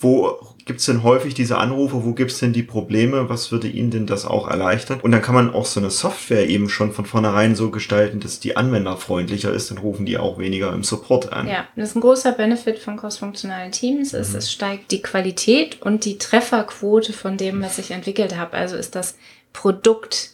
wo 0.00 0.49
gibt's 0.64 0.86
denn 0.86 1.02
häufig 1.02 1.34
diese 1.34 1.58
Anrufe, 1.58 2.04
wo 2.04 2.12
gibt's 2.12 2.38
denn 2.38 2.52
die 2.52 2.62
Probleme, 2.62 3.28
was 3.28 3.52
würde 3.52 3.68
Ihnen 3.68 3.90
denn 3.90 4.06
das 4.06 4.24
auch 4.24 4.48
erleichtern? 4.48 5.00
Und 5.00 5.12
dann 5.12 5.22
kann 5.22 5.34
man 5.34 5.52
auch 5.52 5.66
so 5.66 5.80
eine 5.80 5.90
Software 5.90 6.48
eben 6.48 6.68
schon 6.68 6.92
von 6.92 7.06
vornherein 7.06 7.54
so 7.54 7.70
gestalten, 7.70 8.20
dass 8.20 8.40
die 8.40 8.56
anwenderfreundlicher 8.56 9.52
ist, 9.52 9.70
dann 9.70 9.78
rufen 9.78 10.06
die 10.06 10.18
auch 10.18 10.38
weniger 10.38 10.72
im 10.72 10.84
Support 10.84 11.32
an. 11.32 11.48
Ja, 11.48 11.68
das 11.76 11.90
ist 11.90 11.96
ein 11.96 12.00
großer 12.00 12.32
Benefit 12.32 12.78
von 12.78 12.96
crossfunktionalen 12.96 13.72
Teams, 13.72 14.12
ist, 14.12 14.32
mhm. 14.32 14.38
es 14.38 14.52
steigt 14.52 14.90
die 14.90 15.02
Qualität 15.02 15.82
und 15.82 16.04
die 16.04 16.18
Trefferquote 16.18 17.12
von 17.12 17.36
dem, 17.36 17.62
was 17.62 17.78
ich 17.78 17.90
entwickelt 17.90 18.36
habe. 18.36 18.56
Also 18.56 18.76
ist 18.76 18.94
das 18.94 19.16
Produkt 19.52 20.30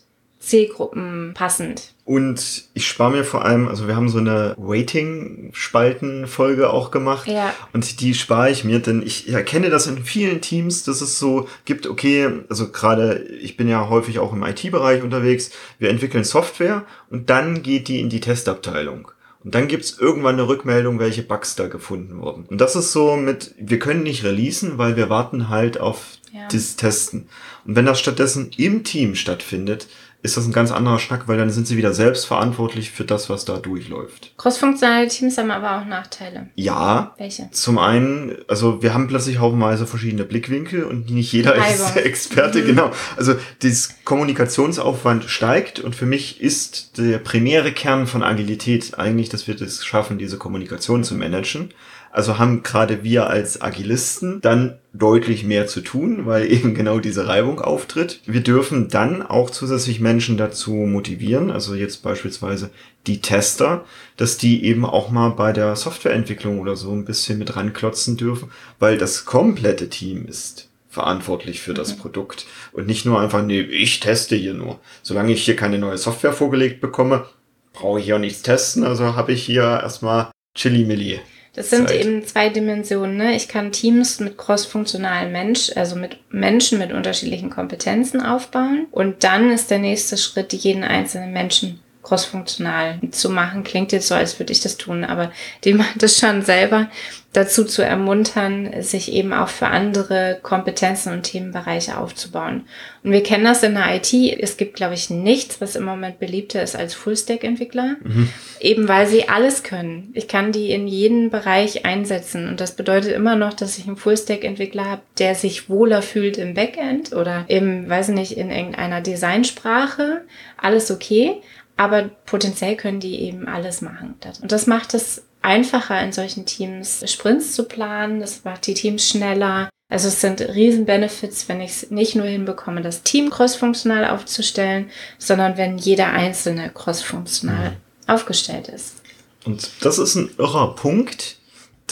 Zielgruppen 0.46 1.32
passend. 1.34 1.92
Und 2.04 2.68
ich 2.72 2.86
spare 2.86 3.10
mir 3.10 3.24
vor 3.24 3.44
allem, 3.44 3.66
also 3.66 3.88
wir 3.88 3.96
haben 3.96 4.08
so 4.08 4.18
eine 4.18 4.54
Rating-Spalten-Folge 4.58 6.70
auch 6.70 6.92
gemacht. 6.92 7.26
Ja. 7.26 7.52
Und 7.72 8.00
die 8.00 8.14
spare 8.14 8.50
ich 8.50 8.62
mir, 8.62 8.78
denn 8.78 9.02
ich 9.02 9.28
erkenne 9.28 9.70
das 9.70 9.88
in 9.88 10.04
vielen 10.04 10.40
Teams, 10.40 10.84
dass 10.84 11.00
es 11.00 11.18
so 11.18 11.48
gibt, 11.64 11.88
okay, 11.88 12.30
also 12.48 12.70
gerade, 12.70 13.24
ich 13.40 13.56
bin 13.56 13.66
ja 13.68 13.88
häufig 13.88 14.20
auch 14.20 14.32
im 14.32 14.44
IT-Bereich 14.44 15.02
unterwegs, 15.02 15.50
wir 15.80 15.90
entwickeln 15.90 16.22
Software 16.22 16.84
und 17.10 17.28
dann 17.28 17.64
geht 17.64 17.88
die 17.88 17.98
in 18.00 18.08
die 18.08 18.20
Testabteilung. 18.20 19.10
Und 19.46 19.54
dann 19.54 19.68
gibt's 19.68 19.96
irgendwann 19.98 20.34
eine 20.34 20.48
Rückmeldung, 20.48 20.98
welche 20.98 21.22
Bugs 21.22 21.54
da 21.54 21.68
gefunden 21.68 22.20
wurden. 22.20 22.46
Und 22.46 22.60
das 22.60 22.74
ist 22.74 22.90
so 22.90 23.16
mit, 23.16 23.54
wir 23.58 23.78
können 23.78 24.02
nicht 24.02 24.24
releasen, 24.24 24.76
weil 24.76 24.96
wir 24.96 25.08
warten 25.08 25.48
halt 25.48 25.78
auf 25.78 26.18
ja. 26.32 26.48
das 26.50 26.74
Testen. 26.74 27.28
Und 27.64 27.76
wenn 27.76 27.86
das 27.86 28.00
stattdessen 28.00 28.50
im 28.56 28.82
Team 28.82 29.14
stattfindet, 29.14 29.86
ist 30.26 30.36
das 30.36 30.46
ein 30.46 30.52
ganz 30.52 30.70
anderer 30.70 30.98
Schnack, 30.98 31.28
weil 31.28 31.38
dann 31.38 31.50
sind 31.50 31.66
sie 31.66 31.76
wieder 31.76 31.94
selbst 31.94 32.26
verantwortlich 32.26 32.90
für 32.90 33.04
das, 33.04 33.30
was 33.30 33.44
da 33.44 33.56
durchläuft. 33.56 34.32
Crossfunktionale 34.36 35.08
Teams 35.08 35.38
haben 35.38 35.50
aber 35.50 35.80
auch 35.80 35.86
Nachteile. 35.86 36.48
Ja. 36.56 37.14
Welche? 37.16 37.48
Zum 37.52 37.78
einen, 37.78 38.36
also 38.48 38.82
wir 38.82 38.92
haben 38.92 39.06
plötzlich 39.08 39.38
haufenweise 39.38 39.86
verschiedene 39.86 40.24
Blickwinkel 40.24 40.84
und 40.84 41.10
nicht 41.10 41.32
jeder 41.32 41.54
ist 41.54 41.94
der 41.94 42.04
Experte, 42.04 42.60
mhm. 42.60 42.66
genau. 42.66 42.90
Also 43.16 43.36
das 43.62 43.94
Kommunikationsaufwand 44.04 45.24
steigt 45.24 45.80
und 45.80 45.94
für 45.94 46.06
mich 46.06 46.40
ist 46.40 46.98
der 46.98 47.18
primäre 47.18 47.72
Kern 47.72 48.06
von 48.06 48.22
Agilität 48.22 48.98
eigentlich, 48.98 49.28
dass 49.28 49.46
wir 49.46 49.56
das 49.56 49.84
schaffen, 49.84 50.18
diese 50.18 50.36
Kommunikation 50.36 51.04
zu 51.04 51.14
managen. 51.14 51.70
Also 52.10 52.38
haben 52.38 52.62
gerade 52.62 53.04
wir 53.04 53.28
als 53.28 53.60
Agilisten 53.60 54.40
dann 54.40 54.78
deutlich 54.92 55.44
mehr 55.44 55.66
zu 55.66 55.80
tun, 55.80 56.26
weil 56.26 56.50
eben 56.52 56.74
genau 56.74 56.98
diese 56.98 57.28
Reibung 57.28 57.60
auftritt. 57.60 58.20
Wir 58.26 58.40
dürfen 58.40 58.88
dann 58.88 59.22
auch 59.22 59.50
zusätzlich 59.50 60.00
Menschen 60.00 60.36
dazu 60.36 60.72
motivieren, 60.72 61.50
also 61.50 61.74
jetzt 61.74 62.02
beispielsweise 62.02 62.70
die 63.06 63.20
Tester, 63.20 63.84
dass 64.16 64.36
die 64.36 64.64
eben 64.64 64.84
auch 64.84 65.10
mal 65.10 65.30
bei 65.30 65.52
der 65.52 65.76
Softwareentwicklung 65.76 66.58
oder 66.58 66.76
so 66.76 66.92
ein 66.92 67.04
bisschen 67.04 67.38
mit 67.38 67.56
ranklotzen 67.56 68.16
dürfen, 68.16 68.50
weil 68.78 68.98
das 68.98 69.24
komplette 69.24 69.88
Team 69.88 70.26
ist 70.26 70.68
verantwortlich 70.96 71.60
für 71.60 71.74
das 71.74 71.94
mhm. 71.94 71.98
Produkt 72.00 72.46
und 72.72 72.86
nicht 72.86 73.04
nur 73.04 73.20
einfach, 73.20 73.42
nee, 73.42 73.60
ich 73.60 74.00
teste 74.00 74.34
hier 74.34 74.54
nur. 74.54 74.80
Solange 75.02 75.32
ich 75.32 75.44
hier 75.44 75.54
keine 75.54 75.78
neue 75.78 75.98
Software 75.98 76.32
vorgelegt 76.32 76.80
bekomme, 76.80 77.26
brauche 77.74 78.00
ich 78.00 78.06
hier 78.06 78.18
nichts 78.18 78.40
testen, 78.40 78.82
also 78.82 79.14
habe 79.14 79.32
ich 79.32 79.42
hier 79.42 79.62
erstmal 79.62 80.30
Chili-Milli. 80.54 81.20
Das 81.56 81.70
sind 81.70 81.88
Zeit. 81.88 82.00
eben 82.00 82.24
zwei 82.24 82.50
Dimensionen. 82.50 83.16
Ne? 83.16 83.34
Ich 83.34 83.48
kann 83.48 83.72
Teams 83.72 84.20
mit 84.20 84.36
crossfunktionalen 84.36 85.32
Mensch, 85.32 85.72
also 85.74 85.96
mit 85.96 86.18
Menschen 86.30 86.78
mit 86.78 86.92
unterschiedlichen 86.92 87.48
Kompetenzen 87.48 88.20
aufbauen. 88.20 88.86
Und 88.90 89.24
dann 89.24 89.50
ist 89.50 89.70
der 89.70 89.78
nächste 89.78 90.18
Schritt, 90.18 90.52
jeden 90.52 90.84
einzelnen 90.84 91.32
Menschen 91.32 91.80
crossfunktional 92.02 93.00
zu 93.10 93.30
machen. 93.30 93.64
Klingt 93.64 93.90
jetzt 93.90 94.08
so, 94.08 94.14
als 94.14 94.38
würde 94.38 94.52
ich 94.52 94.60
das 94.60 94.76
tun, 94.76 95.02
aber 95.02 95.32
die 95.64 95.74
macht 95.74 96.02
das 96.02 96.18
schon 96.18 96.42
selber, 96.42 96.90
dazu 97.36 97.64
zu 97.64 97.82
ermuntern, 97.82 98.82
sich 98.82 99.12
eben 99.12 99.34
auch 99.34 99.48
für 99.48 99.66
andere 99.66 100.38
Kompetenzen 100.42 101.12
und 101.12 101.24
Themenbereiche 101.24 101.98
aufzubauen. 101.98 102.64
Und 103.04 103.12
wir 103.12 103.22
kennen 103.22 103.44
das 103.44 103.62
in 103.62 103.74
der 103.74 103.94
IT. 103.94 104.12
Es 104.40 104.56
gibt, 104.56 104.74
glaube 104.74 104.94
ich, 104.94 105.10
nichts, 105.10 105.60
was 105.60 105.76
im 105.76 105.84
Moment 105.84 106.18
beliebter 106.18 106.62
ist 106.62 106.74
als 106.74 106.94
Fullstack-Entwickler, 106.94 107.96
mhm. 108.02 108.30
eben 108.58 108.88
weil 108.88 109.06
sie 109.06 109.28
alles 109.28 109.62
können. 109.62 110.10
Ich 110.14 110.28
kann 110.28 110.50
die 110.50 110.70
in 110.70 110.88
jeden 110.88 111.28
Bereich 111.28 111.84
einsetzen 111.84 112.48
und 112.48 112.60
das 112.60 112.74
bedeutet 112.74 113.12
immer 113.12 113.36
noch, 113.36 113.52
dass 113.52 113.76
ich 113.76 113.86
einen 113.86 113.98
Fullstack-Entwickler 113.98 114.86
habe, 114.86 115.02
der 115.18 115.34
sich 115.34 115.68
wohler 115.68 116.00
fühlt 116.00 116.38
im 116.38 116.54
Backend 116.54 117.12
oder 117.12 117.44
eben, 117.48 117.86
weiß 117.86 118.08
nicht, 118.08 118.32
in 118.38 118.50
irgendeiner 118.50 119.02
Designsprache. 119.02 120.22
Alles 120.56 120.90
okay. 120.90 121.34
Aber 121.76 122.08
potenziell 122.24 122.76
können 122.76 123.00
die 123.00 123.20
eben 123.20 123.46
alles 123.46 123.82
machen. 123.82 124.14
Und 124.40 124.50
das 124.50 124.66
macht 124.66 124.94
es 124.94 125.22
einfacher 125.46 126.02
in 126.02 126.12
solchen 126.12 126.44
Teams 126.44 127.04
Sprints 127.10 127.52
zu 127.52 127.64
planen. 127.64 128.20
Das 128.20 128.44
macht 128.44 128.66
die 128.66 128.74
Teams 128.74 129.08
schneller. 129.08 129.70
Also 129.88 130.08
es 130.08 130.20
sind 130.20 130.40
riesen 130.40 130.84
Benefits, 130.84 131.48
wenn 131.48 131.60
ich 131.60 131.70
es 131.70 131.90
nicht 131.90 132.16
nur 132.16 132.26
hinbekomme, 132.26 132.82
das 132.82 133.04
Team 133.04 133.30
crossfunktional 133.30 134.08
aufzustellen, 134.08 134.90
sondern 135.18 135.56
wenn 135.56 135.78
jeder 135.78 136.08
Einzelne 136.08 136.70
crossfunktional 136.74 137.76
aufgestellt 138.08 138.68
ist. 138.68 138.96
Und 139.44 139.70
das 139.82 139.98
ist 139.98 140.16
ein 140.16 140.30
irrer 140.38 140.74
Punkt, 140.74 141.38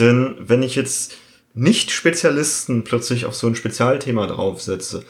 denn 0.00 0.34
wenn 0.40 0.64
ich 0.64 0.75
jetzt 0.75 1.12
nicht 1.54 1.92
Spezialisten 1.92 2.82
plötzlich 2.82 3.26
auf 3.26 3.37
so 3.37 3.46
ein 3.46 3.54
Spezialthema 3.54 4.26
draufsetze, 4.26 5.04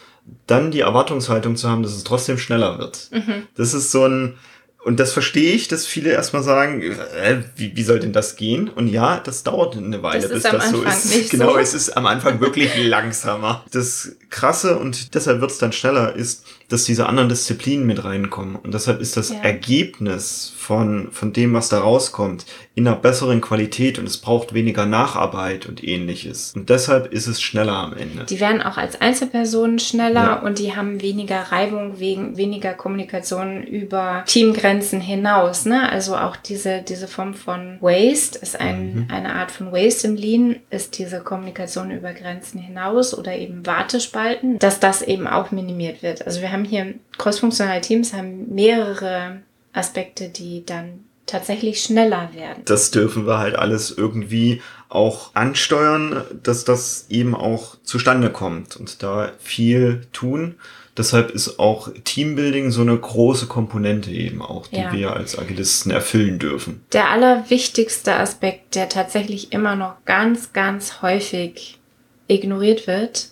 dann 0.47 0.71
die 0.71 0.81
Erwartungshaltung 0.81 1.57
zu 1.57 1.71
haben, 1.71 1.83
dass 1.83 1.95
es 1.95 2.05
trotzdem 2.05 2.37
schneller 2.37 2.79
wird. 2.79 3.09
Mhm. 3.13 3.47
Das 3.57 3.73
ist 3.73 3.91
so 3.91 4.05
ein, 4.05 4.37
und 4.85 5.01
das 5.01 5.15
verstehe 5.15 5.55
ich, 5.55 5.67
dass 5.69 5.87
viele 5.87 6.11
erstmal 6.11 6.43
sagen, 6.43 6.83
äh, 6.83 7.43
wie, 7.57 7.75
wie 7.75 7.83
soll 7.83 8.01
denn 8.01 8.13
das 8.13 8.37
gehen? 8.37 8.69
Und 8.69 8.89
ja, 8.89 9.19
das 9.19 9.43
dauert 9.43 9.77
eine 9.79 10.03
Weile, 10.03 10.29
bis 10.29 10.43
das 10.43 10.71
so 10.71 10.83
ist. 10.83 11.31
genau, 11.31 11.55
so. 11.55 11.59
es 11.59 11.73
ist 11.73 11.97
am 11.97 12.05
Anfang 12.05 12.39
wirklich 12.41 12.71
langsamer. 12.77 13.65
Das 13.73 14.17
Krasse 14.29 14.79
und 14.79 15.15
deshalb 15.15 15.41
wird 15.41 15.53
es 15.53 15.59
dann 15.59 15.73
schneller 15.73 16.15
ist, 16.15 16.45
dass 16.69 16.85
diese 16.85 17.07
anderen 17.07 17.31
Disziplinen 17.31 17.87
mit 17.87 18.05
reinkommen. 18.05 18.57
Und 18.57 18.75
deshalb 18.75 19.01
ist 19.01 19.17
das 19.17 19.31
ja. 19.31 19.37
Ergebnis 19.37 20.53
von, 20.55 21.11
von 21.13 21.33
dem, 21.33 21.55
was 21.55 21.71
da 21.71 21.79
rauskommt, 21.81 22.45
in 22.77 22.89
einer 22.89 22.97
besseren 22.97 23.41
Qualität 23.41 24.01
und 24.01 24.07
es 24.07 24.19
braucht 24.19 24.53
weniger 24.53 24.85
Nacharbeit 24.85 25.67
und 25.67 25.85
ähnliches. 25.85 26.53
Und 26.57 26.71
deshalb 26.71 27.13
ist 27.13 27.29
es 27.29 27.41
schneller 27.41 27.75
am 27.75 27.97
Ende. 27.97 28.25
Die 28.25 28.41
werden 28.41 28.63
auch 28.63 28.77
als 28.77 29.01
Einzelpersonen 29.01 29.79
schneller 29.79 30.25
ja. 30.25 30.41
und 30.41 30.59
die 30.59 30.75
haben 30.75 31.01
weniger 31.01 31.41
Reibung, 31.41 32.01
wegen 32.01 32.37
weniger 32.37 32.75
Kommunikation 32.75 33.63
über 33.63 34.25
Teamgrenzen 34.27 35.01
hinaus. 35.01 35.67
Ne? 35.67 35.89
Also 35.89 36.17
auch 36.17 36.35
diese, 36.35 36.83
diese 36.83 37.07
Form 37.07 37.35
von 37.35 37.79
Waste 37.81 38.41
ist 38.41 38.59
ein, 38.59 38.95
mhm. 38.95 39.07
eine 39.09 39.35
Art 39.35 39.53
von 39.53 39.71
Waste 39.71 40.09
im 40.09 40.17
Lean, 40.17 40.57
ist 40.71 40.99
diese 40.99 41.21
Kommunikation 41.21 41.93
über 41.93 42.13
Grenzen 42.13 42.59
hinaus 42.59 43.17
oder 43.17 43.37
eben 43.37 43.65
Wartespalten, 43.65 44.59
dass 44.59 44.81
das 44.81 45.01
eben 45.03 45.29
auch 45.29 45.53
minimiert 45.53 46.03
wird. 46.03 46.27
Also 46.27 46.41
wir 46.41 46.51
haben 46.51 46.65
hier 46.65 46.95
crossfunktionale 47.19 47.83
Teams, 47.83 48.13
haben 48.13 48.53
mehrere 48.53 49.43
Aspekte, 49.73 50.29
die 50.29 50.67
dann 50.67 51.05
tatsächlich 51.27 51.83
schneller 51.83 52.31
werden. 52.35 52.63
Das 52.65 52.91
dürfen 52.91 53.27
wir 53.27 53.39
halt 53.39 53.57
alles 53.57 53.91
irgendwie 53.91 54.63
auch 54.89 55.35
ansteuern, 55.35 56.23
dass 56.43 56.65
das 56.65 57.07
eben 57.09 57.35
auch 57.35 57.77
zustande 57.83 58.31
kommt 58.31 58.77
und 58.77 59.03
da 59.03 59.33
viel 59.39 60.07
tun. 60.13 60.57
Deshalb 60.97 61.33
ist 61.33 61.59
auch 61.59 61.89
Teambuilding 62.05 62.71
so 62.71 62.83
eine 62.83 62.97
große 62.97 63.47
Komponente 63.47 64.11
eben 64.13 64.41
auch, 64.41 64.69
die 64.69 64.77
ja. 64.77 64.93
wir 64.93 65.15
als 65.15 65.37
Agilisten 65.37 65.91
erfüllen 65.91 66.39
dürfen. 66.39 66.85
Der 66.93 67.11
allerwichtigste 67.11 68.15
Aspekt, 68.15 68.77
der 68.77 68.89
tatsächlich 68.89 69.53
immer 69.53 69.75
noch 69.75 69.97
ganz, 70.05 70.53
ganz 70.53 71.03
häufig 71.03 71.81
ignoriert 72.29 72.87
wird, 72.87 73.31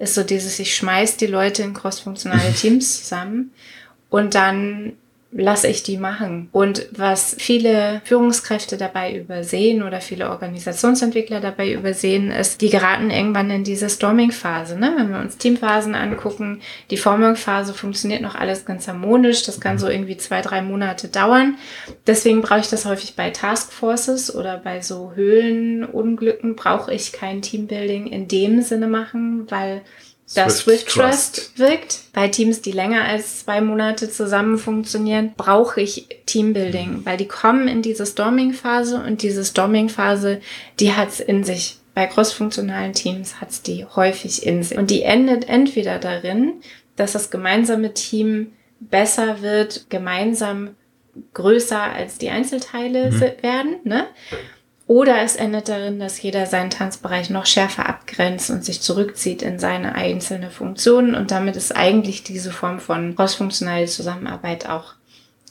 ist 0.00 0.14
so 0.14 0.24
dieses, 0.24 0.58
ich 0.58 0.74
schmeiß 0.74 1.16
die 1.16 1.26
Leute 1.26 1.62
in 1.62 1.74
crossfunktionale 1.74 2.52
Teams 2.56 3.02
zusammen 3.02 3.52
und 4.10 4.34
dann 4.34 4.94
lasse 5.30 5.68
ich 5.68 5.82
die 5.82 5.98
machen. 5.98 6.48
Und 6.52 6.88
was 6.90 7.36
viele 7.38 8.00
Führungskräfte 8.04 8.78
dabei 8.78 9.14
übersehen 9.14 9.82
oder 9.82 10.00
viele 10.00 10.30
Organisationsentwickler 10.30 11.40
dabei 11.40 11.70
übersehen, 11.72 12.30
ist, 12.30 12.62
die 12.62 12.70
geraten 12.70 13.10
irgendwann 13.10 13.50
in 13.50 13.62
diese 13.62 13.90
Storming-Phase. 13.90 14.78
Ne? 14.78 14.94
Wenn 14.96 15.12
wir 15.12 15.20
uns 15.20 15.36
Teamphasen 15.36 15.94
angucken, 15.94 16.62
die 16.90 16.96
Forming-Phase 16.96 17.74
funktioniert 17.74 18.22
noch 18.22 18.36
alles 18.36 18.64
ganz 18.64 18.88
harmonisch. 18.88 19.42
Das 19.44 19.60
kann 19.60 19.78
so 19.78 19.88
irgendwie 19.88 20.16
zwei, 20.16 20.40
drei 20.40 20.62
Monate 20.62 21.08
dauern. 21.08 21.56
Deswegen 22.06 22.40
brauche 22.40 22.60
ich 22.60 22.70
das 22.70 22.86
häufig 22.86 23.14
bei 23.14 23.28
Taskforces 23.28 24.34
oder 24.34 24.56
bei 24.56 24.80
so 24.80 25.12
Höhlenunglücken 25.14 26.56
brauche 26.56 26.94
ich 26.94 27.12
kein 27.12 27.42
Teambuilding 27.42 28.06
in 28.06 28.28
dem 28.28 28.62
Sinne 28.62 28.86
machen, 28.86 29.44
weil 29.50 29.82
dass 30.34 30.58
Swift, 30.58 30.88
Trust, 30.88 31.36
Trust 31.36 31.58
wirkt. 31.58 32.00
Bei 32.12 32.28
Teams, 32.28 32.60
die 32.60 32.72
länger 32.72 33.04
als 33.04 33.40
zwei 33.40 33.60
Monate 33.60 34.10
zusammen 34.10 34.58
funktionieren, 34.58 35.32
brauche 35.36 35.80
ich 35.80 36.06
Teambuilding, 36.26 36.98
mhm. 36.98 37.06
weil 37.06 37.16
die 37.16 37.28
kommen 37.28 37.68
in 37.68 37.82
diese 37.82 38.06
Storming-Phase 38.06 39.02
und 39.02 39.22
diese 39.22 39.44
Storming-Phase, 39.44 40.40
die 40.80 40.92
hat's 40.92 41.20
in 41.20 41.44
sich. 41.44 41.76
Bei 41.94 42.06
crossfunktionalen 42.06 42.92
Teams 42.92 43.40
hat's 43.40 43.62
die 43.62 43.84
häufig 43.84 44.46
in 44.46 44.62
sich. 44.62 44.78
Und 44.78 44.90
die 44.90 45.02
endet 45.02 45.48
entweder 45.48 45.98
darin, 45.98 46.60
dass 46.96 47.12
das 47.12 47.30
gemeinsame 47.30 47.94
Team 47.94 48.52
besser 48.80 49.42
wird, 49.42 49.86
gemeinsam 49.88 50.76
größer 51.34 51.80
als 51.82 52.18
die 52.18 52.30
Einzelteile 52.30 53.10
mhm. 53.10 53.42
werden, 53.42 53.76
ne? 53.84 54.06
Oder 54.88 55.20
es 55.20 55.36
endet 55.36 55.68
darin, 55.68 56.00
dass 56.00 56.20
jeder 56.22 56.46
seinen 56.46 56.70
Tanzbereich 56.70 57.28
noch 57.28 57.44
schärfer 57.44 57.86
abgrenzt 57.86 58.48
und 58.48 58.64
sich 58.64 58.80
zurückzieht 58.80 59.42
in 59.42 59.58
seine 59.58 59.94
einzelne 59.94 60.50
Funktion. 60.50 61.14
Und 61.14 61.30
damit 61.30 61.56
ist 61.56 61.76
eigentlich 61.76 62.24
diese 62.24 62.50
Form 62.50 62.80
von 62.80 63.14
crossfunktionaler 63.14 63.86
Zusammenarbeit 63.86 64.66
auch 64.66 64.94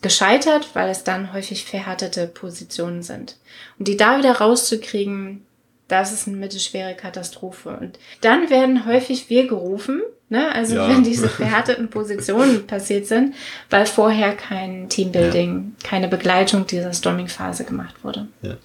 gescheitert, 0.02 0.70
weil 0.74 0.90
es 0.90 1.04
dann 1.04 1.34
häufig 1.34 1.66
verhärtete 1.66 2.26
Positionen 2.26 3.04
sind. 3.04 3.38
Und 3.78 3.88
die 3.88 3.96
da 3.96 4.18
wieder 4.18 4.40
rauszukriegen, 4.40 5.46
das 5.88 6.12
ist 6.12 6.28
eine 6.28 6.38
mittelschwere 6.38 6.96
Katastrophe. 6.96 7.78
Und 7.80 8.00
dann 8.22 8.50
werden 8.50 8.88
häufig 8.88 9.30
wir 9.30 9.48
gerufen, 9.48 10.02
ne? 10.30 10.54
also 10.54 10.76
ja. 10.76 10.90
wenn 10.90 11.04
diese 11.04 11.30
verhärteten 11.30 11.90
Positionen 11.90 12.68
passiert 12.68 13.08
sind, 13.08 13.34
weil 13.70 13.86
vorher 13.86 14.36
kein 14.36 14.90
Teambuilding, 14.90 15.74
ja. 15.82 15.90
keine 15.90 16.08
Begleitung 16.08 16.68
dieser 16.68 16.94
Storming-Phase 16.94 17.64
gemacht 17.64 17.96
wurde. 18.04 18.28
Ja. 18.42 18.56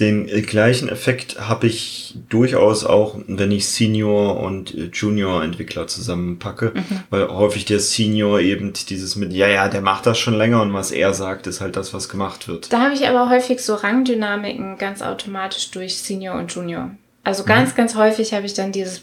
Den 0.00 0.28
äh, 0.28 0.42
gleichen 0.42 0.88
Effekt 0.88 1.40
habe 1.40 1.66
ich 1.66 2.18
durchaus 2.28 2.84
auch, 2.84 3.18
wenn 3.26 3.50
ich 3.52 3.66
Senior 3.68 4.40
und 4.40 4.74
äh, 4.74 4.90
Junior 4.92 5.42
Entwickler 5.42 5.86
zusammenpacke, 5.86 6.72
mhm. 6.74 7.00
weil 7.10 7.28
häufig 7.28 7.64
der 7.64 7.80
Senior 7.80 8.40
eben 8.40 8.72
dieses 8.74 9.16
mit, 9.16 9.32
ja, 9.32 9.48
ja, 9.48 9.68
der 9.68 9.80
macht 9.80 10.06
das 10.06 10.18
schon 10.18 10.34
länger 10.34 10.60
und 10.60 10.74
was 10.74 10.90
er 10.90 11.14
sagt, 11.14 11.46
ist 11.46 11.60
halt 11.60 11.76
das, 11.76 11.94
was 11.94 12.08
gemacht 12.08 12.48
wird. 12.48 12.72
Da 12.72 12.80
habe 12.82 12.94
ich 12.94 13.08
aber 13.08 13.30
häufig 13.30 13.60
so 13.60 13.74
Rangdynamiken 13.74 14.76
ganz 14.76 15.00
automatisch 15.00 15.70
durch 15.70 15.96
Senior 15.98 16.36
und 16.36 16.52
Junior. 16.52 16.90
Also 17.26 17.42
ganz, 17.42 17.72
mhm. 17.72 17.76
ganz 17.76 17.96
häufig 17.96 18.34
habe 18.34 18.46
ich 18.46 18.54
dann 18.54 18.70
dieses 18.70 19.02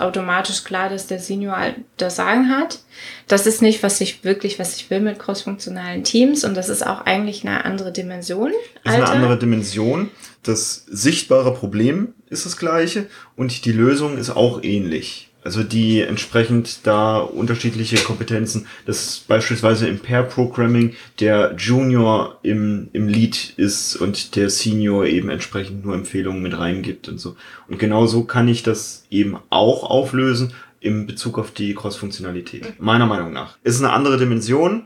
automatisch 0.00 0.64
klar, 0.64 0.88
dass 0.88 1.06
der 1.06 1.20
Senior 1.20 1.56
halt 1.56 1.76
das 1.98 2.16
Sagen 2.16 2.48
hat. 2.48 2.80
Das 3.28 3.46
ist 3.46 3.62
nicht, 3.62 3.84
was 3.84 4.00
ich 4.00 4.24
wirklich, 4.24 4.58
was 4.58 4.74
ich 4.74 4.90
will 4.90 4.98
mit 4.98 5.20
crossfunktionalen 5.20 6.02
Teams 6.02 6.42
und 6.42 6.56
das 6.56 6.68
ist 6.68 6.84
auch 6.84 7.02
eigentlich 7.02 7.46
eine 7.46 7.64
andere 7.64 7.92
Dimension. 7.92 8.50
Das 8.82 8.94
ist 8.94 9.02
eine 9.02 9.08
andere 9.08 9.38
Dimension. 9.38 10.10
Das 10.42 10.84
sichtbare 10.88 11.54
Problem 11.54 12.12
ist 12.28 12.44
das 12.44 12.56
gleiche 12.56 13.06
und 13.36 13.64
die 13.64 13.72
Lösung 13.72 14.18
ist 14.18 14.30
auch 14.30 14.64
ähnlich. 14.64 15.29
Also 15.42 15.62
die 15.62 16.00
entsprechend 16.00 16.86
da 16.86 17.18
unterschiedliche 17.18 17.96
Kompetenzen, 17.98 18.66
dass 18.84 19.24
beispielsweise 19.26 19.88
im 19.88 19.98
Pair-Programming 19.98 20.94
der 21.18 21.54
Junior 21.56 22.38
im, 22.42 22.88
im 22.92 23.08
Lead 23.08 23.54
ist 23.56 23.96
und 23.96 24.36
der 24.36 24.50
Senior 24.50 25.06
eben 25.06 25.30
entsprechend 25.30 25.84
nur 25.84 25.94
Empfehlungen 25.94 26.42
mit 26.42 26.58
reingibt 26.58 27.08
und 27.08 27.18
so. 27.18 27.36
Und 27.68 27.78
genau 27.78 28.06
so 28.06 28.24
kann 28.24 28.48
ich 28.48 28.62
das 28.62 29.06
eben 29.10 29.38
auch 29.48 29.84
auflösen 29.84 30.52
im 30.80 31.06
Bezug 31.06 31.38
auf 31.38 31.52
die 31.52 31.74
Cross-Funktionalität. 31.74 32.80
Meiner 32.80 33.06
Meinung 33.06 33.32
nach. 33.32 33.56
Es 33.62 33.76
ist 33.76 33.82
eine 33.82 33.92
andere 33.92 34.18
Dimension. 34.18 34.84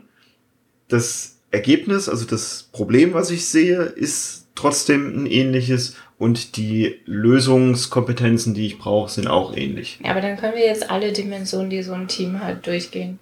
Das 0.87 1.37
Ergebnis, 1.51 2.07
also 2.09 2.25
das 2.25 2.69
Problem, 2.71 3.13
was 3.13 3.31
ich 3.31 3.45
sehe, 3.45 3.81
ist 3.81 4.47
trotzdem 4.55 5.23
ein 5.23 5.25
ähnliches 5.25 5.95
und 6.17 6.55
die 6.55 7.01
Lösungskompetenzen, 7.05 8.53
die 8.53 8.67
ich 8.67 8.77
brauche, 8.77 9.11
sind 9.11 9.27
auch 9.27 9.55
ähnlich. 9.55 9.99
Ja, 10.03 10.11
aber 10.11 10.21
dann 10.21 10.37
können 10.37 10.55
wir 10.55 10.65
jetzt 10.65 10.89
alle 10.89 11.11
Dimensionen, 11.11 11.69
die 11.69 11.83
so 11.83 11.93
ein 11.93 12.07
Team 12.07 12.39
hat, 12.39 12.65
durchgehen. 12.65 13.19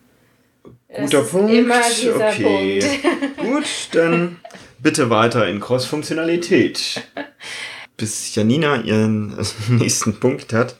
Guter 0.87 1.21
das 1.21 1.31
Punkt. 1.31 1.53
Immer 1.53 1.81
dieser 1.89 2.15
okay. 2.15 2.79
Punkt. 2.79 3.37
Gut, 3.37 3.65
dann 3.93 4.37
bitte 4.79 5.09
weiter 5.09 5.47
in 5.47 5.59
Cross-Funktionalität. 5.59 7.01
Bis 7.97 8.35
Janina 8.35 8.81
ihren 8.81 9.35
nächsten 9.69 10.19
Punkt 10.19 10.53
hat, 10.53 10.75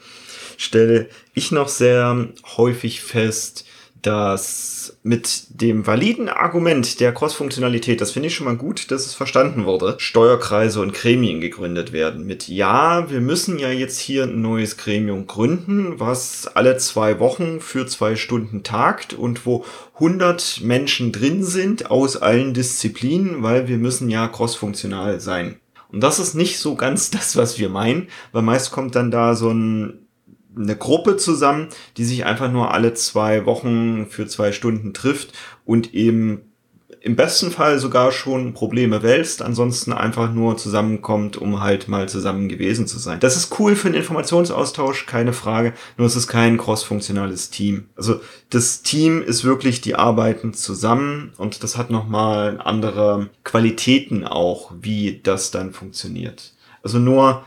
stelle 0.57 1.09
ich 1.33 1.51
noch 1.51 1.67
sehr 1.67 2.29
häufig 2.57 3.01
fest, 3.01 3.65
dass 4.03 4.97
mit 5.03 5.45
dem 5.49 5.87
validen 5.87 6.29
Argument 6.29 6.99
der 6.99 7.13
Cross-Funktionalität, 7.13 8.01
das 8.01 8.11
finde 8.11 8.27
ich 8.27 8.35
schon 8.35 8.45
mal 8.45 8.57
gut, 8.57 8.91
dass 8.91 9.05
es 9.05 9.13
verstanden 9.13 9.65
wurde, 9.65 9.95
Steuerkreise 9.97 10.81
und 10.81 10.93
Gremien 10.93 11.41
gegründet 11.41 11.93
werden. 11.93 12.25
Mit 12.25 12.47
ja, 12.47 13.09
wir 13.09 13.21
müssen 13.21 13.59
ja 13.59 13.69
jetzt 13.69 13.99
hier 13.99 14.23
ein 14.23 14.41
neues 14.41 14.77
Gremium 14.77 15.25
gründen, 15.25 15.99
was 15.99 16.47
alle 16.47 16.77
zwei 16.77 17.19
Wochen 17.19 17.61
für 17.61 17.87
zwei 17.87 18.15
Stunden 18.15 18.63
tagt 18.63 19.13
und 19.13 19.45
wo 19.45 19.65
100 19.95 20.61
Menschen 20.61 21.11
drin 21.11 21.43
sind 21.43 21.89
aus 21.89 22.17
allen 22.17 22.53
Disziplinen, 22.53 23.43
weil 23.43 23.67
wir 23.67 23.77
müssen 23.77 24.09
ja 24.09 24.27
cross-funktional 24.27 25.19
sein. 25.19 25.59
Und 25.91 26.01
das 26.01 26.19
ist 26.19 26.33
nicht 26.33 26.59
so 26.59 26.75
ganz 26.75 27.11
das, 27.11 27.37
was 27.37 27.57
wir 27.57 27.69
meinen, 27.69 28.07
weil 28.31 28.41
meist 28.41 28.71
kommt 28.71 28.95
dann 28.95 29.11
da 29.11 29.35
so 29.35 29.51
ein 29.51 30.02
eine 30.55 30.75
Gruppe 30.75 31.17
zusammen, 31.17 31.67
die 31.97 32.05
sich 32.05 32.25
einfach 32.25 32.51
nur 32.51 32.73
alle 32.73 32.93
zwei 32.93 33.45
Wochen 33.45 34.07
für 34.07 34.27
zwei 34.27 34.51
Stunden 34.51 34.93
trifft 34.93 35.33
und 35.65 35.93
eben 35.93 36.41
im 37.03 37.17
besten 37.17 37.51
Fall 37.51 37.79
sogar 37.79 38.13
schon 38.13 38.53
Probleme 38.53 39.03
wälzt, 39.03 39.41
ansonsten 39.41 39.91
einfach 39.91 40.31
nur 40.31 40.55
zusammenkommt, 40.55 41.35
um 41.35 41.59
halt 41.59 41.89
mal 41.89 42.07
zusammen 42.07 42.47
gewesen 42.47 42.87
zu 42.87 42.97
sein. 42.97 43.19
Das 43.19 43.35
ist 43.35 43.59
cool 43.59 43.75
für 43.75 43.89
einen 43.89 43.97
Informationsaustausch, 43.97 45.05
keine 45.05 45.33
Frage, 45.33 45.73
nur 45.97 46.07
es 46.07 46.15
ist 46.15 46.29
kein 46.29 46.57
crossfunktionales 46.57 47.49
Team. 47.49 47.89
Also 47.97 48.21
das 48.51 48.83
Team 48.83 49.21
ist 49.21 49.43
wirklich, 49.43 49.81
die 49.81 49.95
arbeiten 49.95 50.53
zusammen 50.53 51.33
und 51.37 51.61
das 51.61 51.77
hat 51.77 51.89
nochmal 51.89 52.61
andere 52.63 53.29
Qualitäten 53.43 54.25
auch, 54.25 54.71
wie 54.79 55.19
das 55.21 55.51
dann 55.51 55.73
funktioniert. 55.73 56.53
Also 56.83 56.99
nur 56.99 57.43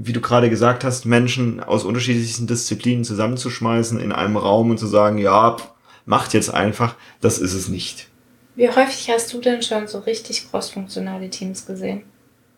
wie 0.00 0.12
du 0.12 0.20
gerade 0.20 0.48
gesagt 0.48 0.84
hast, 0.84 1.06
Menschen 1.06 1.60
aus 1.60 1.84
unterschiedlichsten 1.84 2.46
Disziplinen 2.46 3.04
zusammenzuschmeißen 3.04 3.98
in 3.98 4.12
einem 4.12 4.36
Raum 4.36 4.70
und 4.70 4.78
zu 4.78 4.86
sagen, 4.86 5.18
ja, 5.18 5.56
macht 6.06 6.34
jetzt 6.34 6.54
einfach, 6.54 6.94
das 7.20 7.38
ist 7.38 7.52
es 7.52 7.68
nicht. 7.68 8.06
Wie 8.54 8.68
häufig 8.68 9.10
hast 9.10 9.32
du 9.32 9.40
denn 9.40 9.60
schon 9.60 9.88
so 9.88 9.98
richtig 9.98 10.50
crossfunktionale 10.50 11.30
Teams 11.30 11.66
gesehen? 11.66 12.04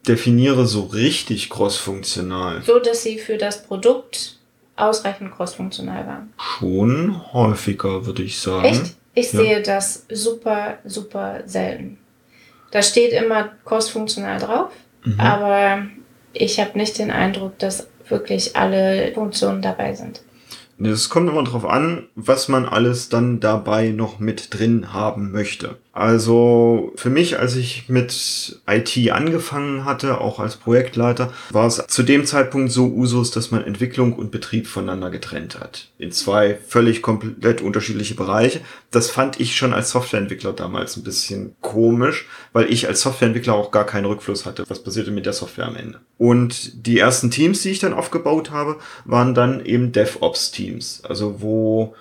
Definiere 0.07 0.67
so 0.67 0.83
richtig 0.83 1.49
crossfunktional. 1.49 2.63
So, 2.63 2.79
dass 2.79 3.03
sie 3.03 3.19
für 3.19 3.39
das 3.39 3.63
Produkt 3.63 4.39
ausreichend 4.77 5.33
crossfunktional 5.35 6.07
waren. 6.07 6.33
Schon 6.39 7.33
häufiger, 7.33 8.05
würde 8.05 8.23
ich 8.23 8.39
sagen. 8.39 8.67
Echt? 8.67 8.97
Ich 9.15 9.33
ja. 9.33 9.41
sehe 9.41 9.63
das 9.63 10.05
super, 10.11 10.79
super 10.85 11.41
selten. 11.47 11.99
Da 12.71 12.83
steht 12.83 13.13
immer 13.13 13.51
crossfunktional 13.65 14.39
drauf, 14.39 14.73
mhm. 15.05 15.19
aber 15.19 15.87
ich 16.33 16.61
habe 16.61 16.79
nicht 16.79 16.99
den 16.99 17.11
Eindruck, 17.11 17.59
dass 17.59 17.89
wirklich 18.09 18.57
alle 18.57 19.13
Funktionen 19.15 19.63
dabei 19.63 19.95
sind. 19.95 20.23
Es 20.83 21.11
kommt 21.11 21.29
immer 21.29 21.45
darauf 21.45 21.67
an, 21.67 22.07
was 22.15 22.49
man 22.49 22.65
alles 22.65 23.11
dann 23.11 23.39
dabei 23.39 23.91
noch 23.91 24.19
mit 24.19 24.55
drin 24.55 24.95
haben 24.95 25.31
möchte. 25.31 25.77
Also 26.01 26.93
für 26.97 27.11
mich, 27.11 27.39
als 27.39 27.57
ich 27.57 27.91
mit 27.91 28.63
IT 28.67 29.11
angefangen 29.13 29.85
hatte, 29.85 30.19
auch 30.19 30.39
als 30.41 30.57
Projektleiter, 30.57 31.31
war 31.51 31.67
es 31.67 31.85
zu 31.89 32.03
dem 32.03 32.25
Zeitpunkt 32.25 32.73
so 32.73 32.87
Usus, 32.87 33.33
dass 33.33 33.51
man 33.51 33.63
Entwicklung 33.63 34.15
und 34.15 34.31
Betrieb 34.31 34.67
voneinander 34.67 35.11
getrennt 35.11 35.61
hat. 35.61 35.91
In 35.99 36.11
zwei 36.11 36.59
völlig 36.67 37.03
komplett 37.03 37.61
unterschiedliche 37.61 38.15
Bereiche. 38.15 38.63
Das 38.91 39.11
fand 39.11 39.41
ich 39.41 39.55
schon 39.55 39.75
als 39.75 39.91
Softwareentwickler 39.91 40.55
damals 40.55 40.97
ein 40.97 41.05
bisschen 41.05 41.55
komisch, 41.61 42.27
weil 42.55 42.73
ich 42.73 42.89
als 42.89 43.03
Softwareentwickler 43.03 43.53
auch 43.53 43.71
gar 43.71 43.85
keinen 43.85 44.07
Rückfluss 44.07 44.47
hatte. 44.47 44.65
Was 44.69 44.83
passierte 44.83 45.11
mit 45.11 45.27
der 45.27 45.35
Software 45.35 45.67
am 45.67 45.77
Ende? 45.77 46.01
Und 46.17 46.87
die 46.87 46.99
ersten 46.99 47.31
Teams, 47.31 47.61
die 47.61 47.73
ich 47.73 47.79
dann 47.79 47.93
aufgebaut 47.93 48.51
habe, 48.51 48.79
waren 49.05 49.35
dann 49.35 49.63
eben 49.67 49.93
DevOps-Teams. 49.93 51.03
Also 51.05 51.43
wo 51.43 51.95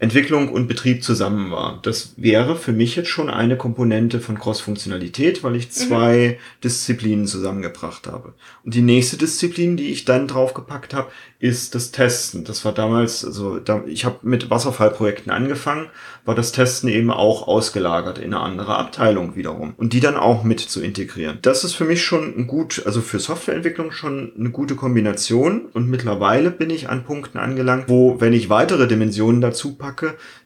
Entwicklung 0.00 0.48
und 0.48 0.66
Betrieb 0.66 1.04
zusammen 1.04 1.50
war. 1.52 1.78
Das 1.82 2.14
wäre 2.16 2.56
für 2.56 2.72
mich 2.72 2.96
jetzt 2.96 3.08
schon 3.08 3.30
eine 3.30 3.56
Komponente 3.56 4.20
von 4.20 4.38
Cross-Funktionalität, 4.38 5.44
weil 5.44 5.54
ich 5.54 5.66
mhm. 5.66 5.70
zwei 5.70 6.38
mhm. 6.38 6.60
Disziplinen 6.62 7.26
zusammengebracht 7.26 8.06
habe. 8.06 8.34
Und 8.64 8.74
die 8.74 8.82
nächste 8.82 9.16
Disziplin, 9.16 9.76
die 9.76 9.90
ich 9.90 10.04
dann 10.04 10.26
draufgepackt 10.26 10.94
habe, 10.94 11.10
ist 11.38 11.74
das 11.74 11.92
Testen. 11.92 12.44
Das 12.44 12.64
war 12.64 12.72
damals, 12.72 13.24
also 13.24 13.58
da, 13.58 13.84
ich 13.86 14.04
habe 14.04 14.18
mit 14.22 14.50
Wasserfallprojekten 14.50 15.30
angefangen, 15.30 15.88
war 16.24 16.34
das 16.34 16.52
Testen 16.52 16.88
eben 16.88 17.10
auch 17.10 17.46
ausgelagert 17.46 18.18
in 18.18 18.32
eine 18.32 18.40
andere 18.40 18.76
Abteilung 18.76 19.36
wiederum 19.36 19.74
und 19.76 19.92
die 19.92 20.00
dann 20.00 20.16
auch 20.16 20.42
mit 20.42 20.60
zu 20.60 20.80
integrieren. 20.80 21.38
Das 21.42 21.62
ist 21.62 21.74
für 21.74 21.84
mich 21.84 22.02
schon 22.02 22.34
ein 22.36 22.46
gut, 22.46 22.82
also 22.86 23.00
für 23.02 23.18
Softwareentwicklung 23.18 23.92
schon 23.92 24.32
eine 24.38 24.50
gute 24.50 24.74
Kombination 24.74 25.66
und 25.72 25.90
mittlerweile 25.90 26.50
bin 26.50 26.70
ich 26.70 26.88
an 26.88 27.04
Punkten 27.04 27.36
angelangt, 27.36 27.84
wo, 27.88 28.20
wenn 28.20 28.32
ich 28.32 28.48
weitere 28.48 28.88
Dimensionen 28.88 29.42
dazu 29.42 29.74
packe, 29.76 29.93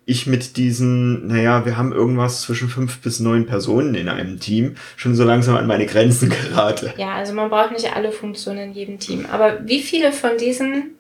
ich 0.07 0.27
mit 0.27 0.57
diesen, 0.57 1.27
naja, 1.27 1.67
wir 1.67 1.77
haben 1.77 1.93
irgendwas 1.93 2.43
zwischen 2.43 2.69
fünf 2.69 3.01
bis 3.01 3.21
neun 3.21 3.47
Personen 3.47 3.95
in 3.95 4.09
einem 4.09 4.41
Team, 4.41 4.77
schon 4.97 5.15
so 5.15 5.25
langsam 5.25 5.57
an 5.57 5.67
meine 5.67 5.87
Grenzen 5.87 6.31
gerate. 6.51 6.95
Ja, 6.97 7.15
also 7.15 7.35
man 7.35 7.51
braucht 7.51 7.73
nicht 7.73 7.95
alle 7.95 8.13
Funktionen 8.13 8.71
in 8.71 8.73
jedem 8.73 8.99
Team. 8.99 9.27
Aber 9.31 9.67
wie 9.67 9.83
viele 9.83 10.13
von 10.13 10.39
diesen 10.39 10.95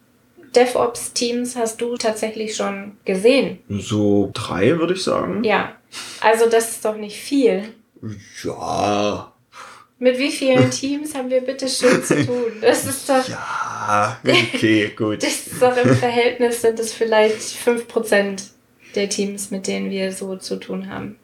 DevOps-Teams 0.55 1.57
hast 1.57 1.81
du 1.81 1.97
tatsächlich 1.97 2.57
schon 2.57 2.93
gesehen? 3.05 3.59
So 3.69 4.31
drei, 4.35 4.79
würde 4.79 4.95
ich 4.95 5.03
sagen. 5.03 5.45
Ja, 5.45 5.73
also 6.21 6.49
das 6.49 6.71
ist 6.71 6.85
doch 6.85 6.97
nicht 6.97 7.17
viel. 7.17 7.65
Ja. 8.45 9.33
Mit 9.99 10.19
wie 10.19 10.31
vielen 10.31 10.71
Teams 10.71 11.15
haben 11.15 11.29
wir 11.29 11.41
bitte 11.41 11.69
schön 11.69 12.03
zu 12.05 12.25
tun? 12.25 12.53
Das 12.61 12.87
ist 12.87 13.09
doch. 13.09 13.29
Ja, 13.29 13.68
okay, 14.27 14.93
gut. 14.95 15.23
das 15.23 15.47
ist 15.47 15.63
doch 15.63 15.77
im 15.77 15.97
Verhältnis 15.97 16.63
sind 16.63 16.79
es 16.79 16.93
vielleicht 16.93 17.41
fünf 17.41 17.89
Prozent 17.89 18.45
der 18.95 19.09
Teams, 19.09 19.51
mit 19.51 19.67
denen 19.67 19.91
wir 19.91 20.13
so 20.13 20.37
zu 20.37 20.57
tun 20.57 20.91
haben. 20.91 21.19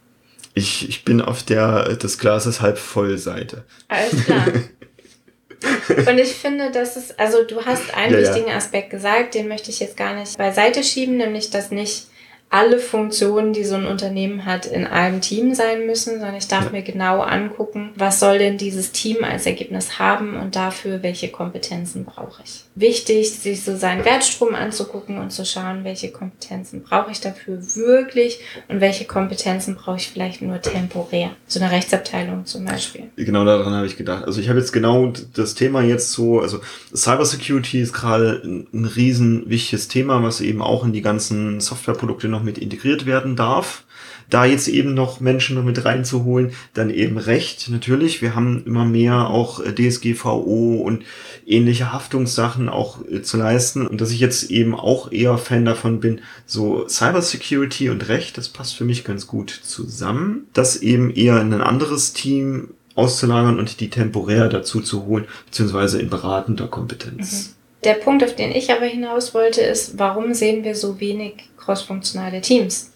Ich, 0.54 0.88
ich 0.88 1.04
bin 1.04 1.20
auf 1.20 1.42
der 1.42 1.96
des 1.96 2.18
Glases 2.18 2.60
halb 2.60 2.78
voll 2.78 3.18
Seite. 3.18 3.64
Alles 3.88 4.24
klar. 4.24 4.46
Und 6.06 6.18
ich 6.18 6.34
finde, 6.34 6.70
dass 6.70 6.96
es, 6.96 7.18
also 7.18 7.42
du 7.42 7.64
hast 7.64 7.94
einen 7.94 8.12
ja, 8.12 8.20
wichtigen 8.20 8.48
ja. 8.48 8.56
Aspekt 8.56 8.90
gesagt, 8.90 9.34
den 9.34 9.48
möchte 9.48 9.70
ich 9.70 9.80
jetzt 9.80 9.96
gar 9.96 10.14
nicht 10.14 10.36
beiseite 10.36 10.84
schieben, 10.84 11.16
nämlich 11.16 11.50
dass 11.50 11.70
nicht 11.70 12.06
alle 12.54 12.78
Funktionen, 12.78 13.52
die 13.52 13.64
so 13.64 13.74
ein 13.74 13.84
Unternehmen 13.84 14.44
hat, 14.44 14.64
in 14.64 14.86
einem 14.86 15.20
Team 15.20 15.56
sein 15.56 15.86
müssen, 15.86 16.20
sondern 16.20 16.36
ich 16.36 16.46
darf 16.46 16.66
ja. 16.66 16.70
mir 16.70 16.82
genau 16.82 17.20
angucken, 17.20 17.90
was 17.96 18.20
soll 18.20 18.38
denn 18.38 18.58
dieses 18.58 18.92
Team 18.92 19.24
als 19.24 19.44
Ergebnis 19.44 19.98
haben 19.98 20.36
und 20.36 20.54
dafür, 20.54 21.02
welche 21.02 21.30
Kompetenzen 21.30 22.04
brauche 22.04 22.42
ich. 22.44 22.62
Wichtig, 22.76 23.32
sich 23.32 23.64
so 23.64 23.76
seinen 23.76 24.04
Wertstrom 24.04 24.54
anzugucken 24.54 25.18
und 25.18 25.32
zu 25.32 25.44
schauen, 25.44 25.82
welche 25.82 26.12
Kompetenzen 26.12 26.84
brauche 26.84 27.10
ich 27.10 27.20
dafür 27.20 27.58
wirklich 27.74 28.38
und 28.68 28.80
welche 28.80 29.04
Kompetenzen 29.04 29.74
brauche 29.74 29.96
ich 29.96 30.08
vielleicht 30.08 30.40
nur 30.40 30.60
temporär. 30.60 31.30
So 31.48 31.58
eine 31.58 31.72
Rechtsabteilung 31.72 32.46
zum 32.46 32.64
Beispiel. 32.64 33.10
Genau 33.16 33.44
daran 33.44 33.74
habe 33.74 33.86
ich 33.86 33.96
gedacht. 33.96 34.24
Also 34.24 34.40
ich 34.40 34.48
habe 34.48 34.60
jetzt 34.60 34.72
genau 34.72 35.12
das 35.34 35.54
Thema 35.54 35.82
jetzt 35.82 36.12
so, 36.12 36.40
also 36.40 36.60
Cybersecurity 36.94 37.80
ist 37.80 37.92
gerade 37.92 38.42
ein, 38.44 38.68
ein 38.72 38.84
riesen 38.84 39.50
wichtiges 39.50 39.88
Thema, 39.88 40.22
was 40.22 40.40
eben 40.40 40.62
auch 40.62 40.84
in 40.84 40.92
die 40.92 41.02
ganzen 41.02 41.60
Softwareprodukte 41.60 42.28
noch 42.28 42.43
mit 42.44 42.58
integriert 42.58 43.06
werden 43.06 43.36
darf. 43.36 43.84
Da 44.30 44.44
jetzt 44.44 44.68
eben 44.68 44.94
noch 44.94 45.20
Menschen 45.20 45.62
mit 45.64 45.84
reinzuholen, 45.84 46.52
dann 46.72 46.90
eben 46.90 47.18
recht. 47.18 47.68
Natürlich, 47.68 48.22
wir 48.22 48.34
haben 48.34 48.64
immer 48.64 48.84
mehr 48.84 49.28
auch 49.28 49.60
äh, 49.60 49.74
DSGVO 49.74 50.80
und 50.82 51.04
ähnliche 51.46 51.92
Haftungssachen 51.92 52.68
auch 52.68 53.06
äh, 53.06 53.22
zu 53.22 53.36
leisten. 53.36 53.86
Und 53.86 54.00
dass 54.00 54.10
ich 54.10 54.20
jetzt 54.20 54.50
eben 54.50 54.74
auch 54.74 55.12
eher 55.12 55.36
Fan 55.36 55.64
davon 55.64 56.00
bin, 56.00 56.20
so 56.46 56.88
Cybersecurity 56.88 57.90
und 57.90 58.08
Recht, 58.08 58.38
das 58.38 58.48
passt 58.48 58.76
für 58.76 58.84
mich 58.84 59.04
ganz 59.04 59.26
gut 59.26 59.50
zusammen. 59.50 60.46
Das 60.52 60.76
eben 60.76 61.10
eher 61.10 61.40
in 61.40 61.52
ein 61.52 61.60
anderes 61.60 62.14
Team 62.14 62.70
auszulagern 62.94 63.58
und 63.58 63.80
die 63.80 63.90
temporär 63.90 64.48
dazu 64.48 64.80
zu 64.80 65.04
holen, 65.04 65.26
beziehungsweise 65.46 66.00
in 66.00 66.10
beratender 66.10 66.68
Kompetenz. 66.68 67.48
Mhm. 67.48 67.63
Der 67.84 67.94
Punkt, 67.94 68.24
auf 68.24 68.34
den 68.34 68.50
ich 68.52 68.72
aber 68.72 68.86
hinaus 68.86 69.34
wollte, 69.34 69.60
ist, 69.60 69.98
warum 69.98 70.32
sehen 70.34 70.64
wir 70.64 70.74
so 70.74 71.00
wenig 71.00 71.34
crossfunktionale 71.58 72.40
Teams? 72.40 72.92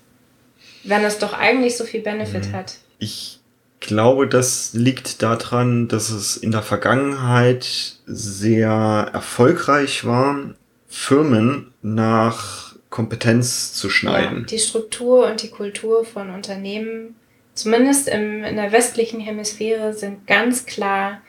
Wenn 0.85 1.05
es 1.05 1.19
doch 1.19 1.35
eigentlich 1.35 1.77
so 1.77 1.85
viel 1.85 2.01
Benefit 2.01 2.49
mhm. 2.49 2.53
hat. 2.53 2.75
Ich 2.99 3.39
glaube, 3.81 4.27
das 4.27 4.73
liegt 4.73 5.23
daran, 5.23 5.89
dass 5.89 6.11
es 6.11 6.37
in 6.37 6.53
der 6.53 6.63
Vergangenheit 6.63 7.97
sehr 8.07 9.11
erfolgreich 9.13 10.05
war, 10.05 10.55
Firmen 10.89 11.73
nach 11.83 12.75
Kompetenz 12.91 13.75
zu 13.75 13.91
schneiden. 13.91 14.41
Ja, 14.41 14.47
die 14.47 14.59
Struktur 14.59 15.27
und 15.27 15.43
die 15.43 15.51
Kultur 15.51 16.05
von 16.05 16.31
Unternehmen, 16.31 17.17
zumindest 17.55 18.09
im, 18.09 18.43
in 18.45 18.57
der 18.57 18.73
westlichen 18.73 19.21
Hemisphäre, 19.21 19.93
sind 19.93 20.27
ganz 20.27 20.65
klar 20.65 21.21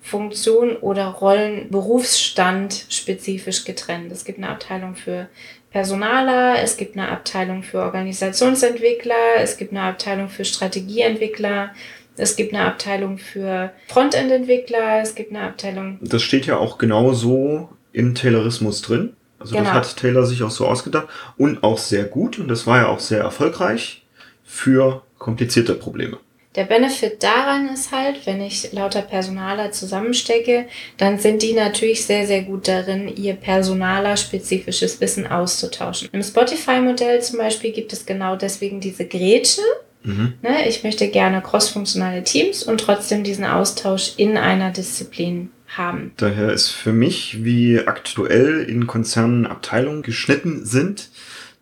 Funktion 0.00 0.76
oder 0.76 1.06
Rollen, 1.06 1.70
Berufsstand 1.70 2.86
spezifisch 2.88 3.64
getrennt. 3.64 4.10
Es 4.12 4.24
gibt 4.24 4.38
eine 4.38 4.48
Abteilung 4.48 4.96
für 4.96 5.28
Personaler, 5.70 6.60
es 6.62 6.76
gibt 6.76 6.96
eine 6.96 7.08
Abteilung 7.08 7.62
für 7.62 7.82
Organisationsentwickler, 7.82 9.36
es 9.38 9.56
gibt 9.56 9.72
eine 9.72 9.82
Abteilung 9.82 10.28
für 10.28 10.44
Strategieentwickler, 10.44 11.70
es 12.16 12.34
gibt 12.34 12.52
eine 12.52 12.64
Abteilung 12.64 13.18
für 13.18 13.72
Frontend-Entwickler, 13.88 15.00
es 15.00 15.14
gibt 15.14 15.30
eine 15.30 15.42
Abteilung. 15.42 15.98
Das 16.02 16.22
steht 16.22 16.46
ja 16.46 16.56
auch 16.56 16.78
genau 16.78 17.12
so 17.12 17.68
im 17.92 18.14
Taylorismus 18.14 18.82
drin. 18.82 19.14
Also 19.38 19.54
genau. 19.54 19.72
das 19.72 19.90
hat 19.90 19.96
Taylor 19.96 20.26
sich 20.26 20.42
auch 20.42 20.50
so 20.50 20.66
ausgedacht 20.66 21.08
und 21.38 21.62
auch 21.62 21.78
sehr 21.78 22.04
gut 22.04 22.38
und 22.38 22.48
das 22.48 22.66
war 22.66 22.78
ja 22.78 22.88
auch 22.88 23.00
sehr 23.00 23.20
erfolgreich 23.20 24.04
für 24.44 25.02
komplizierte 25.18 25.74
Probleme. 25.74 26.18
Der 26.56 26.64
Benefit 26.64 27.22
daran 27.22 27.68
ist 27.72 27.92
halt, 27.92 28.26
wenn 28.26 28.40
ich 28.40 28.72
lauter 28.72 29.02
Personaler 29.02 29.70
zusammenstecke, 29.70 30.66
dann 30.96 31.20
sind 31.20 31.42
die 31.42 31.52
natürlich 31.52 32.04
sehr, 32.04 32.26
sehr 32.26 32.42
gut 32.42 32.66
darin, 32.66 33.06
ihr 33.06 33.34
Personaler 33.34 34.16
spezifisches 34.16 35.00
Wissen 35.00 35.28
auszutauschen. 35.28 36.08
Im 36.10 36.22
Spotify-Modell 36.24 37.22
zum 37.22 37.38
Beispiel 37.38 37.70
gibt 37.70 37.92
es 37.92 38.04
genau 38.04 38.34
deswegen 38.34 38.80
diese 38.80 39.06
Grätsche. 39.06 39.60
Mhm. 40.02 40.34
Ne, 40.42 40.68
ich 40.68 40.82
möchte 40.82 41.06
gerne 41.08 41.40
crossfunktionale 41.40 42.24
Teams 42.24 42.64
und 42.64 42.80
trotzdem 42.80 43.22
diesen 43.22 43.44
Austausch 43.44 44.14
in 44.16 44.36
einer 44.36 44.70
Disziplin 44.70 45.50
haben. 45.68 46.12
Daher 46.16 46.52
ist 46.52 46.70
für 46.70 46.92
mich, 46.92 47.44
wie 47.44 47.78
aktuell 47.78 48.64
in 48.64 48.88
Konzernen 48.88 49.46
Abteilungen 49.46 50.02
geschnitten 50.02 50.64
sind, 50.66 51.10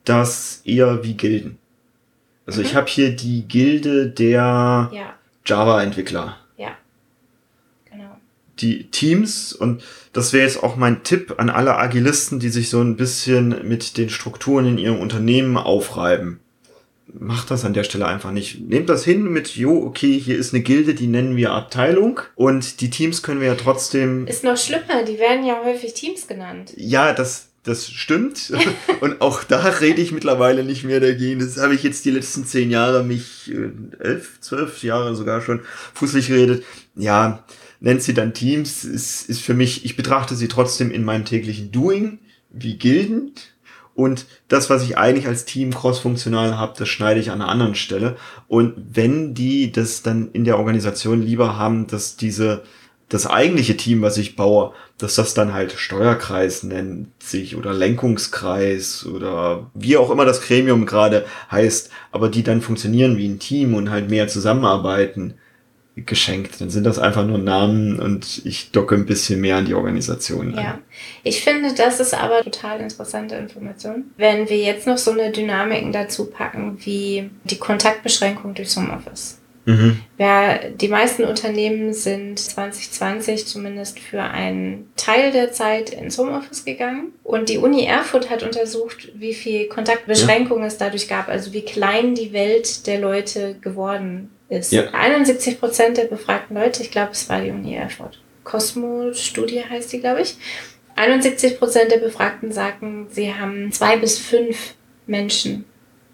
das 0.05 0.63
eher 0.65 1.05
wie 1.05 1.15
Gilden. 1.15 1.59
Also 2.49 2.61
mhm. 2.61 2.67
ich 2.67 2.75
habe 2.75 2.89
hier 2.89 3.15
die 3.15 3.47
Gilde 3.47 4.09
der 4.09 4.91
ja. 4.91 5.15
Java-Entwickler. 5.45 6.39
Ja, 6.57 6.71
genau. 7.91 8.17
Die 8.59 8.91
Teams, 8.91 9.53
und 9.53 9.85
das 10.15 10.33
wäre 10.33 10.47
jetzt 10.47 10.63
auch 10.63 10.75
mein 10.75 11.05
Tipp 11.05 11.35
an 11.37 11.51
alle 11.51 11.77
Agilisten, 11.77 12.41
die 12.41 12.49
sich 12.49 12.71
so 12.71 12.81
ein 12.81 12.97
bisschen 12.97 13.69
mit 13.69 13.99
den 13.99 14.09
Strukturen 14.09 14.67
in 14.67 14.79
ihrem 14.79 14.99
Unternehmen 14.99 15.59
aufreiben 15.59 16.41
macht 17.13 17.51
das 17.51 17.65
an 17.65 17.73
der 17.73 17.85
Stelle 17.85 18.07
einfach 18.07 18.33
nicht. 18.33 18.61
Nehmt 18.61 18.89
das 18.89 19.05
hin 19.05 19.25
mit, 19.25 19.57
jo, 19.57 19.83
okay, 19.83 20.19
hier 20.19 20.37
ist 20.37 20.53
eine 20.53 20.63
Gilde, 20.63 20.95
die 20.95 21.07
nennen 21.07 21.37
wir 21.37 21.53
Abteilung 21.53 22.21
und 22.35 22.81
die 22.81 22.91
Teams 22.91 23.23
können 23.23 23.41
wir 23.41 23.49
ja 23.49 23.55
trotzdem. 23.55 24.27
Ist 24.27 24.45
noch 24.45 24.59
schlimmer, 24.59 25.05
die 25.07 25.19
werden 25.19 25.47
ja 25.47 25.63
häufig 25.65 25.95
Teams 25.95 26.27
genannt. 26.27 26.73
Ja, 26.77 27.13
das, 27.13 27.49
das 27.69 27.91
stimmt. 27.91 28.53
und 29.01 29.21
auch 29.21 29.45
da 29.45 29.61
rede 29.63 30.01
ich 30.01 30.13
mittlerweile 30.13 30.65
nicht 30.65 30.85
mehr 30.85 31.01
dagegen. 31.01 31.41
Das 31.41 31.59
habe 31.59 31.75
ich 31.75 31.83
jetzt 31.83 32.05
die 32.05 32.11
letzten 32.11 32.45
zehn 32.45 32.71
Jahre, 32.71 33.05
mich 33.05 33.53
äh, 33.53 33.71
elf, 34.03 34.41
zwölf 34.41 34.83
Jahre 34.83 35.15
sogar 35.15 35.41
schon 35.41 35.61
fußlich 35.95 36.29
geredet. 36.29 36.65
Ja, 36.97 37.45
nennt 37.81 38.03
sie 38.03 38.15
dann 38.15 38.35
Teams, 38.35 38.85
ist, 38.85 39.29
ist 39.29 39.41
für 39.41 39.55
mich, 39.55 39.85
ich 39.85 39.97
betrachte 39.97 40.35
sie 40.35 40.49
trotzdem 40.49 40.91
in 40.91 41.05
meinem 41.05 41.25
täglichen 41.25 41.71
Doing 41.71 42.19
wie 42.51 42.77
Gilden 42.77 43.33
und 43.99 44.27
das, 44.47 44.71
was 44.71 44.85
ich 44.85 44.97
eigentlich 44.97 45.27
als 45.27 45.45
Team 45.45 45.75
crossfunktional 45.75 46.57
habe, 46.57 46.73
das 46.79 46.89
schneide 46.89 47.19
ich 47.19 47.33
an 47.33 47.43
einer 47.43 47.51
anderen 47.51 47.75
Stelle. 47.75 48.17
Und 48.47 48.75
wenn 48.93 49.35
die 49.35 49.73
das 49.73 50.03
dann 50.03 50.31
in 50.31 50.45
der 50.45 50.57
Organisation 50.57 51.21
lieber 51.21 51.57
haben, 51.57 51.89
dass 51.89 52.17
diese, 52.17 52.63
das 53.09 53.27
eigentliche 53.27 53.77
Team, 53.77 54.03
was 54.03 54.19
ich 54.19 54.37
baue, 54.37 54.73
dass 54.99 55.15
das 55.15 55.33
dann 55.33 55.55
halt 55.55 55.73
Steuerkreis 55.73 56.63
nennt 56.63 57.09
sich 57.23 57.57
oder 57.57 57.73
Lenkungskreis 57.73 59.07
oder 59.07 59.71
wie 59.75 59.97
auch 59.97 60.11
immer 60.11 60.25
das 60.25 60.43
Gremium 60.43 60.85
gerade 60.85 61.25
heißt, 61.51 61.91
aber 62.13 62.29
die 62.29 62.43
dann 62.43 62.61
funktionieren 62.61 63.17
wie 63.17 63.29
ein 63.29 63.39
Team 63.39 63.75
und 63.75 63.91
halt 63.91 64.11
mehr 64.11 64.29
zusammenarbeiten, 64.29 65.35
geschenkt. 66.07 66.61
Dann 66.61 66.71
sind 66.71 66.85
das 66.85 66.99
einfach 66.99 67.27
nur 67.27 67.39
Namen 67.39 67.99
und 67.99 68.43
ich 68.45 68.71
docke 68.71 68.95
ein 68.95 69.07
bisschen 69.07 69.41
mehr 69.41 69.57
an 69.57 69.65
die 69.65 69.75
Organisation. 69.75 70.55
Ja, 70.55 70.73
an. 70.73 70.79
ich 71.23 71.43
finde, 71.43 71.75
das 71.75 72.01
ist 72.01 72.15
aber 72.15 72.43
total 72.43 72.81
interessante 72.81 73.37
Information. 73.37 74.11
Wenn 74.17 74.49
wir 74.49 74.59
jetzt 74.59 74.87
noch 74.87 74.99
so 74.99 75.11
eine 75.11 75.31
Dynamiken 75.31 75.93
dazu 75.93 76.27
packen, 76.27 76.79
wie 76.85 77.31
die 77.45 77.59
Kontaktbeschränkung 77.59 78.55
durch 78.55 78.77
Homeoffice. 78.77 79.39
Mhm. 79.69 80.01
Ja, 80.17 80.61
die 80.67 80.89
meisten 80.89 81.25
Unternehmen 81.25 81.93
sind 81.93 82.39
2020 82.39 83.47
zumindest 83.47 84.01
für 84.01 84.23
einen 84.23 84.91
Teil 84.97 85.31
der 85.31 85.53
Zeit 85.53 85.91
ins 85.91 86.17
Homeoffice 86.17 86.65
gegangen. 86.65 87.13
Und 87.23 87.51
die 87.51 87.59
Uni 87.59 87.85
Erfurt 87.85 88.31
hat 88.31 88.43
untersucht, 88.43 89.11
wie 89.15 89.35
viel 89.35 89.69
Kontaktbeschränkungen 89.69 90.63
ja. 90.63 90.69
es 90.69 90.79
dadurch 90.79 91.07
gab, 91.07 91.29
also 91.29 91.53
wie 91.53 91.61
klein 91.61 92.15
die 92.15 92.33
Welt 92.33 92.87
der 92.87 92.99
Leute 92.99 93.57
geworden 93.61 94.31
ist. 94.49 94.73
Ja. 94.73 94.85
71 94.95 95.61
Prozent 95.61 95.99
der 95.99 96.05
befragten 96.05 96.57
Leute, 96.57 96.83
ich 96.83 96.91
glaube, 96.91 97.13
es 97.13 97.29
war 97.29 97.43
die 97.43 97.51
Uni 97.51 97.75
Erfurt. 97.75 98.19
Cosmo-Studie 98.45 99.65
heißt 99.69 99.93
die, 99.93 100.01
glaube 100.01 100.23
ich. 100.23 100.37
71 100.97 101.59
Prozent 101.59 101.93
der 101.93 101.99
Befragten 101.99 102.53
sagten, 102.53 103.07
sie 103.11 103.35
haben 103.35 103.71
zwei 103.71 103.99
bis 103.99 104.19
fünf 104.19 104.77
Menschen, 105.07 105.67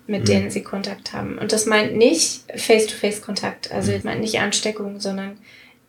mit 0.06 0.22
mhm. 0.22 0.26
denen 0.26 0.50
sie 0.50 0.62
Kontakt 0.62 1.12
haben. 1.12 1.38
Und 1.38 1.52
das 1.52 1.66
meint 1.66 1.96
nicht 1.96 2.42
Face-to-Face-Kontakt, 2.54 3.72
also 3.72 3.92
mhm. 3.92 4.00
meint 4.04 4.20
nicht 4.20 4.40
Ansteckung, 4.40 5.00
sondern 5.00 5.38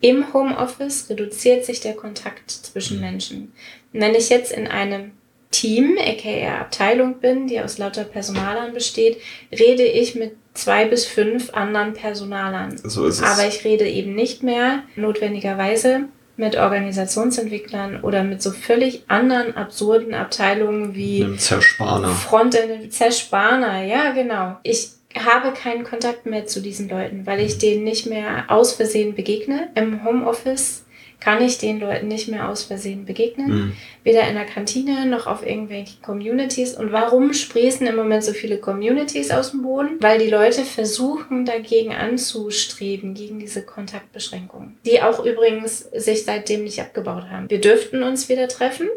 im 0.01 0.33
Homeoffice 0.33 1.09
reduziert 1.09 1.65
sich 1.65 1.79
der 1.79 1.93
Kontakt 1.93 2.51
zwischen 2.51 2.97
mhm. 2.97 3.03
Menschen. 3.03 3.53
Und 3.93 4.01
wenn 4.01 4.15
ich 4.15 4.29
jetzt 4.29 4.51
in 4.51 4.67
einem 4.67 5.11
Team, 5.51 5.97
aka 5.97 6.59
Abteilung 6.59 7.19
bin, 7.19 7.47
die 7.47 7.61
aus 7.61 7.77
lauter 7.77 8.03
Personalern 8.03 8.73
besteht, 8.73 9.17
rede 9.51 9.83
ich 9.83 10.15
mit 10.15 10.33
zwei 10.53 10.85
bis 10.85 11.05
fünf 11.05 11.53
anderen 11.53 11.93
Personalern. 11.93 12.77
So 12.83 13.05
ist 13.05 13.19
es. 13.19 13.23
Aber 13.23 13.47
ich 13.47 13.63
rede 13.63 13.87
eben 13.87 14.15
nicht 14.15 14.43
mehr 14.43 14.83
notwendigerweise 14.95 16.05
mit 16.37 16.57
Organisationsentwicklern 16.57 18.01
oder 18.01 18.23
mit 18.23 18.41
so 18.41 18.51
völlig 18.51 19.03
anderen 19.07 19.55
absurden 19.55 20.13
Abteilungen 20.13 20.95
wie 20.95 21.23
Einem 21.23 21.37
Zerspaner. 21.37 22.09
Frontend, 22.09 22.93
Zerspaner, 22.93 23.83
ja 23.83 24.11
genau. 24.11 24.57
Ich 24.63 24.89
habe 25.17 25.53
keinen 25.53 25.83
Kontakt 25.83 26.25
mehr 26.25 26.45
zu 26.45 26.61
diesen 26.61 26.89
Leuten, 26.89 27.25
weil 27.25 27.39
ich 27.39 27.57
denen 27.57 27.83
nicht 27.83 28.05
mehr 28.05 28.45
aus 28.49 28.73
Versehen 28.73 29.15
begegne. 29.15 29.69
Im 29.75 30.03
Homeoffice 30.03 30.84
kann 31.25 31.41
ich 31.41 31.57
den 31.57 31.79
Leuten 31.79 32.07
nicht 32.07 32.27
mehr 32.27 32.47
aus 32.49 32.65
Versehen 32.65 33.05
begegnen. 33.05 33.47
Mhm. 33.47 33.73
Weder 34.03 34.27
in 34.29 34.35
der 34.35 34.45
Kantine 34.45 35.07
noch 35.07 35.25
auf 35.25 35.43
irgendwelchen 35.43 35.99
Communities. 36.03 36.75
Und 36.75 36.91
warum 36.91 37.33
sprießen 37.33 37.87
im 37.87 37.95
Moment 37.95 38.23
so 38.23 38.31
viele 38.31 38.59
Communities 38.59 39.31
aus 39.31 39.49
dem 39.49 39.63
Boden? 39.63 39.97
Weil 40.01 40.19
die 40.19 40.29
Leute 40.29 40.63
versuchen 40.63 41.43
dagegen 41.43 41.95
anzustreben, 41.95 43.15
gegen 43.15 43.39
diese 43.39 43.63
Kontaktbeschränkungen. 43.63 44.77
Die 44.85 45.01
auch 45.01 45.25
übrigens 45.25 45.79
sich 45.79 46.25
seitdem 46.25 46.63
nicht 46.63 46.79
abgebaut 46.79 47.23
haben. 47.31 47.49
Wir 47.49 47.59
dürften 47.59 48.03
uns 48.03 48.29
wieder 48.29 48.47
treffen 48.47 48.87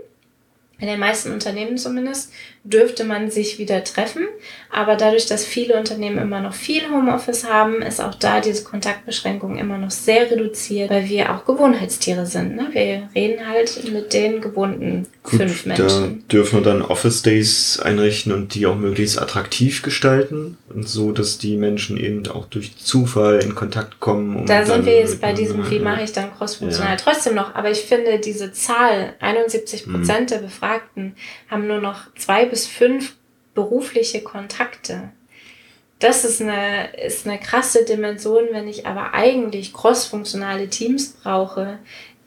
in 0.80 0.86
den 0.86 1.00
meisten 1.00 1.32
Unternehmen 1.32 1.76
zumindest, 1.76 2.32
dürfte 2.70 3.04
man 3.04 3.30
sich 3.30 3.58
wieder 3.58 3.82
treffen. 3.84 4.26
Aber 4.70 4.96
dadurch, 4.96 5.26
dass 5.26 5.44
viele 5.44 5.78
Unternehmen 5.78 6.18
immer 6.18 6.40
noch 6.40 6.52
viel 6.52 6.82
Homeoffice 6.90 7.44
haben, 7.44 7.82
ist 7.82 8.00
auch 8.00 8.14
da 8.14 8.40
diese 8.40 8.64
Kontaktbeschränkung 8.64 9.56
immer 9.58 9.78
noch 9.78 9.90
sehr 9.90 10.30
reduziert, 10.30 10.90
weil 10.90 11.08
wir 11.08 11.34
auch 11.34 11.44
Gewohnheitstiere 11.46 12.26
sind. 12.26 12.56
Ne? 12.56 12.68
Wir 12.72 13.08
reden 13.14 13.46
halt 13.48 13.90
mit 13.92 14.12
den 14.12 14.40
gewohnten 14.40 15.06
Gut, 15.22 15.40
fünf 15.40 15.66
Menschen. 15.66 16.24
Da 16.28 16.36
dürfen 16.36 16.60
wir 16.60 16.64
dann 16.64 16.82
Office 16.82 17.22
Days 17.22 17.80
einrichten 17.80 18.32
und 18.32 18.54
die 18.54 18.66
auch 18.66 18.76
möglichst 18.76 19.20
attraktiv 19.20 19.82
gestalten. 19.82 20.58
Und 20.68 20.86
so, 20.86 21.12
dass 21.12 21.38
die 21.38 21.56
Menschen 21.56 21.96
eben 21.96 22.26
auch 22.28 22.46
durch 22.46 22.76
Zufall 22.76 23.40
in 23.42 23.54
Kontakt 23.54 24.00
kommen. 24.00 24.36
Um 24.36 24.46
da 24.46 24.66
sind 24.66 24.84
wir 24.84 24.96
jetzt 24.96 25.20
bei 25.20 25.32
diesem, 25.32 25.70
wie 25.70 25.78
mache 25.78 26.02
ich 26.02 26.12
dann 26.12 26.30
crossfunktional 26.36 26.92
ja. 26.92 26.96
trotzdem 26.96 27.34
noch. 27.34 27.54
Aber 27.54 27.70
ich 27.70 27.80
finde 27.80 28.18
diese 28.18 28.52
Zahl, 28.52 29.14
71 29.20 29.84
Prozent 29.84 30.20
mhm. 30.20 30.26
der 30.26 30.38
Befragten, 30.38 30.58
Befragten 30.58 31.14
haben 31.48 31.66
nur 31.66 31.80
noch 31.80 32.12
zwei 32.16 32.44
bis 32.44 32.57
fünf 32.66 33.14
berufliche 33.54 34.22
Kontakte. 34.22 35.10
Das 35.98 36.24
ist 36.24 36.40
eine, 36.40 36.94
ist 36.96 37.26
eine 37.26 37.38
krasse 37.38 37.84
Dimension, 37.84 38.44
wenn 38.52 38.68
ich 38.68 38.86
aber 38.86 39.14
eigentlich 39.14 39.72
crossfunktionale 39.72 40.68
Teams 40.68 41.14
brauche, 41.22 41.78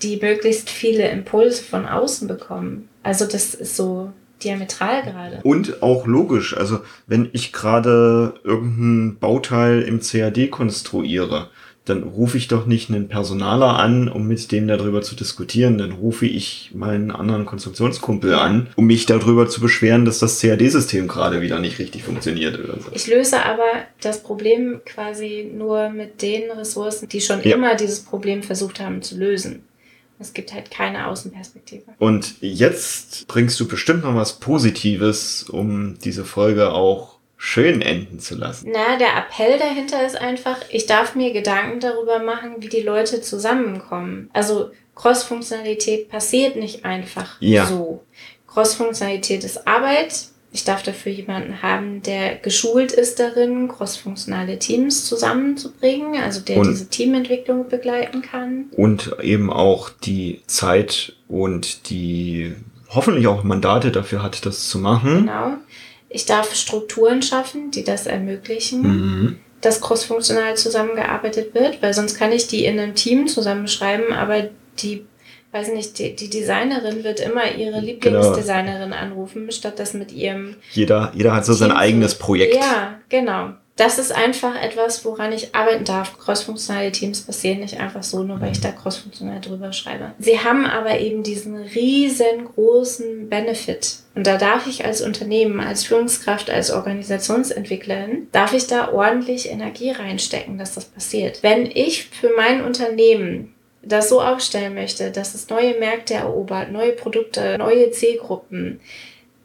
die 0.01 0.17
möglichst 0.17 0.69
viele 0.69 1.09
Impulse 1.09 1.63
von 1.63 1.85
außen 1.85 2.27
bekommen. 2.27 2.89
Also 3.03 3.25
das 3.25 3.53
ist 3.53 3.77
so 3.77 4.11
diametral 4.43 5.03
gerade. 5.03 5.39
Und 5.43 5.81
auch 5.83 6.05
logisch. 6.05 6.57
Also 6.57 6.81
wenn 7.07 7.29
ich 7.33 7.53
gerade 7.53 8.33
irgendein 8.43 9.19
Bauteil 9.19 9.81
im 9.83 10.01
CAD 10.01 10.49
konstruiere, 10.49 11.49
dann 11.85 12.03
rufe 12.03 12.37
ich 12.37 12.47
doch 12.47 12.67
nicht 12.67 12.89
einen 12.89 13.07
Personaler 13.07 13.79
an, 13.79 14.07
um 14.07 14.27
mit 14.27 14.51
dem 14.51 14.67
darüber 14.67 15.01
zu 15.01 15.15
diskutieren. 15.15 15.79
Dann 15.79 15.91
rufe 15.91 16.27
ich 16.27 16.71
meinen 16.75 17.09
anderen 17.09 17.45
Konstruktionskumpel 17.45 18.35
an, 18.35 18.67
um 18.75 18.85
mich 18.85 19.07
darüber 19.07 19.49
zu 19.49 19.61
beschweren, 19.61 20.05
dass 20.05 20.19
das 20.19 20.39
CAD-System 20.39 21.07
gerade 21.07 21.41
wieder 21.41 21.59
nicht 21.59 21.79
richtig 21.79 22.03
funktioniert 22.03 22.59
oder 22.59 22.79
so. 22.79 22.91
Ich 22.93 23.07
löse 23.07 23.43
aber 23.43 23.65
das 23.99 24.21
Problem 24.21 24.81
quasi 24.85 25.49
nur 25.51 25.89
mit 25.89 26.21
den 26.21 26.51
Ressourcen, 26.51 27.09
die 27.09 27.19
schon 27.19 27.41
ja. 27.41 27.55
immer 27.55 27.75
dieses 27.75 28.01
Problem 28.01 28.43
versucht 28.43 28.79
haben 28.79 29.01
zu 29.01 29.17
lösen. 29.17 29.63
Es 30.19 30.33
gibt 30.33 30.53
halt 30.53 30.69
keine 30.69 31.07
Außenperspektive. 31.07 31.83
Und 31.97 32.35
jetzt 32.41 33.27
bringst 33.27 33.59
du 33.59 33.67
bestimmt 33.67 34.03
noch 34.03 34.13
was 34.13 34.39
Positives, 34.39 35.49
um 35.49 35.97
diese 35.97 36.25
Folge 36.25 36.71
auch 36.71 37.10
schön 37.43 37.81
enden 37.81 38.19
zu 38.19 38.35
lassen. 38.35 38.69
Na, 38.71 38.99
der 38.99 39.17
Appell 39.17 39.57
dahinter 39.57 40.05
ist 40.05 40.15
einfach, 40.15 40.57
ich 40.69 40.85
darf 40.85 41.15
mir 41.15 41.33
Gedanken 41.33 41.79
darüber 41.79 42.19
machen, 42.19 42.57
wie 42.59 42.69
die 42.69 42.81
Leute 42.81 43.19
zusammenkommen. 43.21 44.29
Also 44.31 44.69
Cross-Funktionalität 44.93 46.07
passiert 46.07 46.55
nicht 46.55 46.85
einfach 46.85 47.37
ja. 47.39 47.65
so. 47.65 48.03
Cross-Funktionalität 48.45 49.43
ist 49.43 49.67
Arbeit. 49.67 50.27
Ich 50.51 50.65
darf 50.65 50.83
dafür 50.83 51.11
jemanden 51.11 51.63
haben, 51.63 52.03
der 52.03 52.35
geschult 52.35 52.91
ist 52.91 53.19
darin, 53.19 53.69
crossfunktionale 53.69 54.59
Teams 54.59 55.05
zusammenzubringen, 55.05 56.21
also 56.21 56.41
der 56.41 56.57
und, 56.57 56.67
diese 56.67 56.89
Teamentwicklung 56.89 57.69
begleiten 57.69 58.21
kann. 58.21 58.65
Und 58.73 59.15
eben 59.21 59.51
auch 59.51 59.89
die 59.89 60.41
Zeit 60.45 61.13
und 61.27 61.89
die 61.89 62.53
hoffentlich 62.89 63.25
auch 63.25 63.43
Mandate 63.43 63.91
dafür 63.91 64.21
hat, 64.21 64.45
das 64.45 64.69
zu 64.69 64.77
machen. 64.77 65.21
Genau. 65.21 65.57
Ich 66.11 66.25
darf 66.25 66.53
Strukturen 66.53 67.21
schaffen, 67.21 67.71
die 67.71 67.83
das 67.83 68.05
ermöglichen, 68.05 68.81
mhm. 68.81 69.39
dass 69.61 69.81
crossfunktional 69.81 70.57
zusammengearbeitet 70.57 71.53
wird, 71.53 71.81
weil 71.81 71.93
sonst 71.93 72.17
kann 72.17 72.31
ich 72.31 72.47
die 72.47 72.65
in 72.65 72.79
einem 72.79 72.95
Team 72.95 73.27
zusammenschreiben, 73.27 74.13
aber 74.13 74.49
die, 74.79 75.05
weiß 75.51 75.69
nicht, 75.69 75.99
die, 75.99 76.15
die 76.15 76.29
Designerin 76.29 77.03
wird 77.03 77.19
immer 77.21 77.45
ihre 77.55 77.71
genau. 77.71 77.85
Lieblingsdesignerin 77.85 78.91
genau. 78.91 79.01
anrufen, 79.01 79.51
statt 79.51 79.79
das 79.79 79.93
mit 79.93 80.11
ihrem. 80.11 80.55
Jeder, 80.71 81.11
jeder 81.15 81.33
hat 81.33 81.45
so 81.45 81.53
Team 81.53 81.59
sein 81.67 81.71
eigenes 81.71 82.15
Projekt. 82.15 82.55
Ja, 82.55 82.99
genau. 83.07 83.53
Das 83.77 83.97
ist 83.97 84.11
einfach 84.11 84.61
etwas, 84.61 85.03
woran 85.05 85.31
ich 85.31 85.55
arbeiten 85.55 85.85
darf. 85.85 86.17
Crossfunktionale 86.19 86.91
Teams 86.91 87.21
passieren 87.21 87.61
nicht 87.61 87.79
einfach 87.79 88.03
so, 88.03 88.21
nur 88.23 88.41
weil 88.41 88.51
ich 88.51 88.59
da 88.59 88.71
crossfunktional 88.71 89.39
drüber 89.39 89.73
schreibe. 89.73 90.11
Sie 90.19 90.39
haben 90.39 90.65
aber 90.65 90.99
eben 90.99 91.23
diesen 91.23 91.55
riesengroßen 91.55 93.29
Benefit. 93.29 93.95
Und 94.13 94.27
da 94.27 94.37
darf 94.37 94.67
ich 94.67 94.85
als 94.85 95.01
Unternehmen, 95.01 95.61
als 95.61 95.85
Führungskraft, 95.85 96.49
als 96.49 96.69
Organisationsentwicklerin, 96.69 98.27
darf 98.31 98.53
ich 98.53 98.67
da 98.67 98.91
ordentlich 98.91 99.49
Energie 99.49 99.91
reinstecken, 99.91 100.57
dass 100.57 100.75
das 100.75 100.85
passiert. 100.85 101.41
Wenn 101.41 101.65
ich 101.65 102.05
für 102.05 102.31
mein 102.35 102.63
Unternehmen 102.63 103.55
das 103.83 104.09
so 104.09 104.21
aufstellen 104.21 104.75
möchte, 104.75 105.11
dass 105.11 105.33
es 105.33 105.49
neue 105.49 105.79
Märkte 105.79 106.13
erobert, 106.13 106.71
neue 106.71 106.91
Produkte, 106.91 107.57
neue 107.57 107.89
Zielgruppen, 107.91 108.79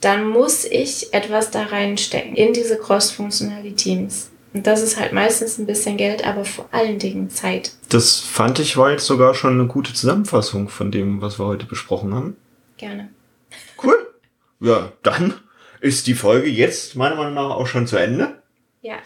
dann 0.00 0.28
muss 0.28 0.64
ich 0.64 1.12
etwas 1.12 1.50
da 1.50 1.64
reinstecken 1.64 2.36
in 2.36 2.52
diese 2.52 2.78
cross-funktionale 2.78 3.74
Teams. 3.74 4.30
Und 4.52 4.66
das 4.66 4.82
ist 4.82 4.98
halt 4.98 5.12
meistens 5.12 5.58
ein 5.58 5.66
bisschen 5.66 5.96
Geld, 5.96 6.26
aber 6.26 6.44
vor 6.44 6.68
allen 6.72 6.98
Dingen 6.98 7.28
Zeit. 7.28 7.72
Das 7.90 8.20
fand 8.20 8.58
ich 8.58 8.76
war 8.76 8.90
jetzt 8.90 9.04
sogar 9.04 9.34
schon 9.34 9.58
eine 9.58 9.68
gute 9.68 9.92
Zusammenfassung 9.92 10.68
von 10.68 10.90
dem, 10.90 11.20
was 11.20 11.38
wir 11.38 11.46
heute 11.46 11.66
besprochen 11.66 12.14
haben. 12.14 12.36
Gerne. 12.78 13.10
Cool. 13.82 13.96
Ja, 14.60 14.92
dann 15.02 15.34
ist 15.80 16.06
die 16.06 16.14
Folge 16.14 16.48
jetzt 16.48 16.96
meiner 16.96 17.16
Meinung 17.16 17.34
nach 17.34 17.50
auch 17.50 17.66
schon 17.66 17.86
zu 17.86 17.96
Ende. 17.96 18.40
Ja. 18.80 18.96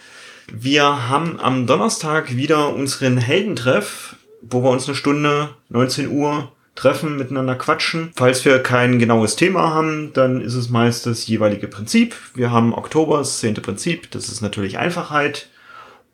Wir 0.53 1.09
haben 1.09 1.41
am 1.41 1.67
Donnerstag 1.67 2.37
wieder 2.37 2.73
unseren 2.75 3.19
Heldentreff, 3.19 4.17
wo 4.43 4.63
wir 4.63 4.71
uns 4.71 4.87
eine 4.87 4.97
Stunde, 4.97 5.57
19 5.69 6.09
Uhr, 6.09 6.53
treffen, 6.81 7.17
miteinander 7.17 7.57
quatschen. 7.57 8.13
Falls 8.17 8.45
wir 8.45 8.59
kein 8.63 8.99
genaues 8.99 9.37
Thema 9.37 9.75
haben, 9.75 10.13
dann 10.15 10.41
ist 10.41 10.55
es 10.55 10.71
meist 10.71 11.07
das 11.07 11.27
jeweilige 11.27 11.69
Prinzip. 11.69 12.17
Wir 12.35 12.51
haben 12.51 12.75
Oktober, 12.75 13.19
das 13.19 13.39
zehnte 13.39 13.61
Prinzip, 13.61 14.11
das 14.11 14.29
ist 14.29 14.41
natürlich 14.41 14.79
Einfachheit. 14.79 15.49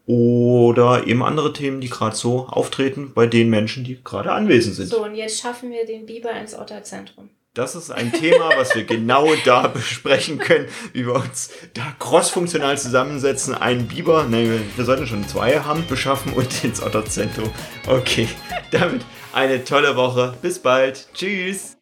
Oder 0.06 1.06
eben 1.06 1.24
andere 1.24 1.52
Themen, 1.52 1.80
die 1.80 1.90
gerade 1.90 2.14
so 2.14 2.46
auftreten 2.46 3.12
bei 3.12 3.26
den 3.26 3.50
Menschen, 3.50 3.82
die 3.82 3.98
gerade 4.02 4.30
anwesend 4.32 4.76
sind. 4.76 4.88
So, 4.88 5.04
und 5.04 5.16
jetzt 5.16 5.40
schaffen 5.40 5.70
wir 5.70 5.84
den 5.84 6.06
Biber 6.06 6.30
ins 6.32 6.56
Otterzentrum. 6.56 7.30
Das 7.54 7.74
ist 7.74 7.90
ein 7.90 8.12
Thema, 8.12 8.50
was 8.56 8.74
wir 8.74 8.84
genau 8.84 9.28
da 9.44 9.66
besprechen 9.74 10.38
können, 10.38 10.66
wie 10.92 11.06
wir 11.06 11.14
uns 11.14 11.50
da 11.74 11.82
crossfunktional 11.98 12.76
zusammensetzen, 12.76 13.54
einen 13.54 13.88
Biber, 13.88 14.24
ne, 14.24 14.44
wir, 14.44 14.60
wir 14.76 14.84
sollten 14.84 15.06
schon 15.06 15.26
zwei 15.26 15.60
haben, 15.60 15.84
beschaffen 15.88 16.34
und 16.34 16.62
ins 16.64 16.82
Otterzentrum. 16.82 17.50
Okay, 17.86 18.28
damit 18.70 19.02
eine 19.36 19.64
tolle 19.64 19.96
Woche. 19.96 20.34
Bis 20.40 20.58
bald. 20.58 21.08
Tschüss. 21.12 21.75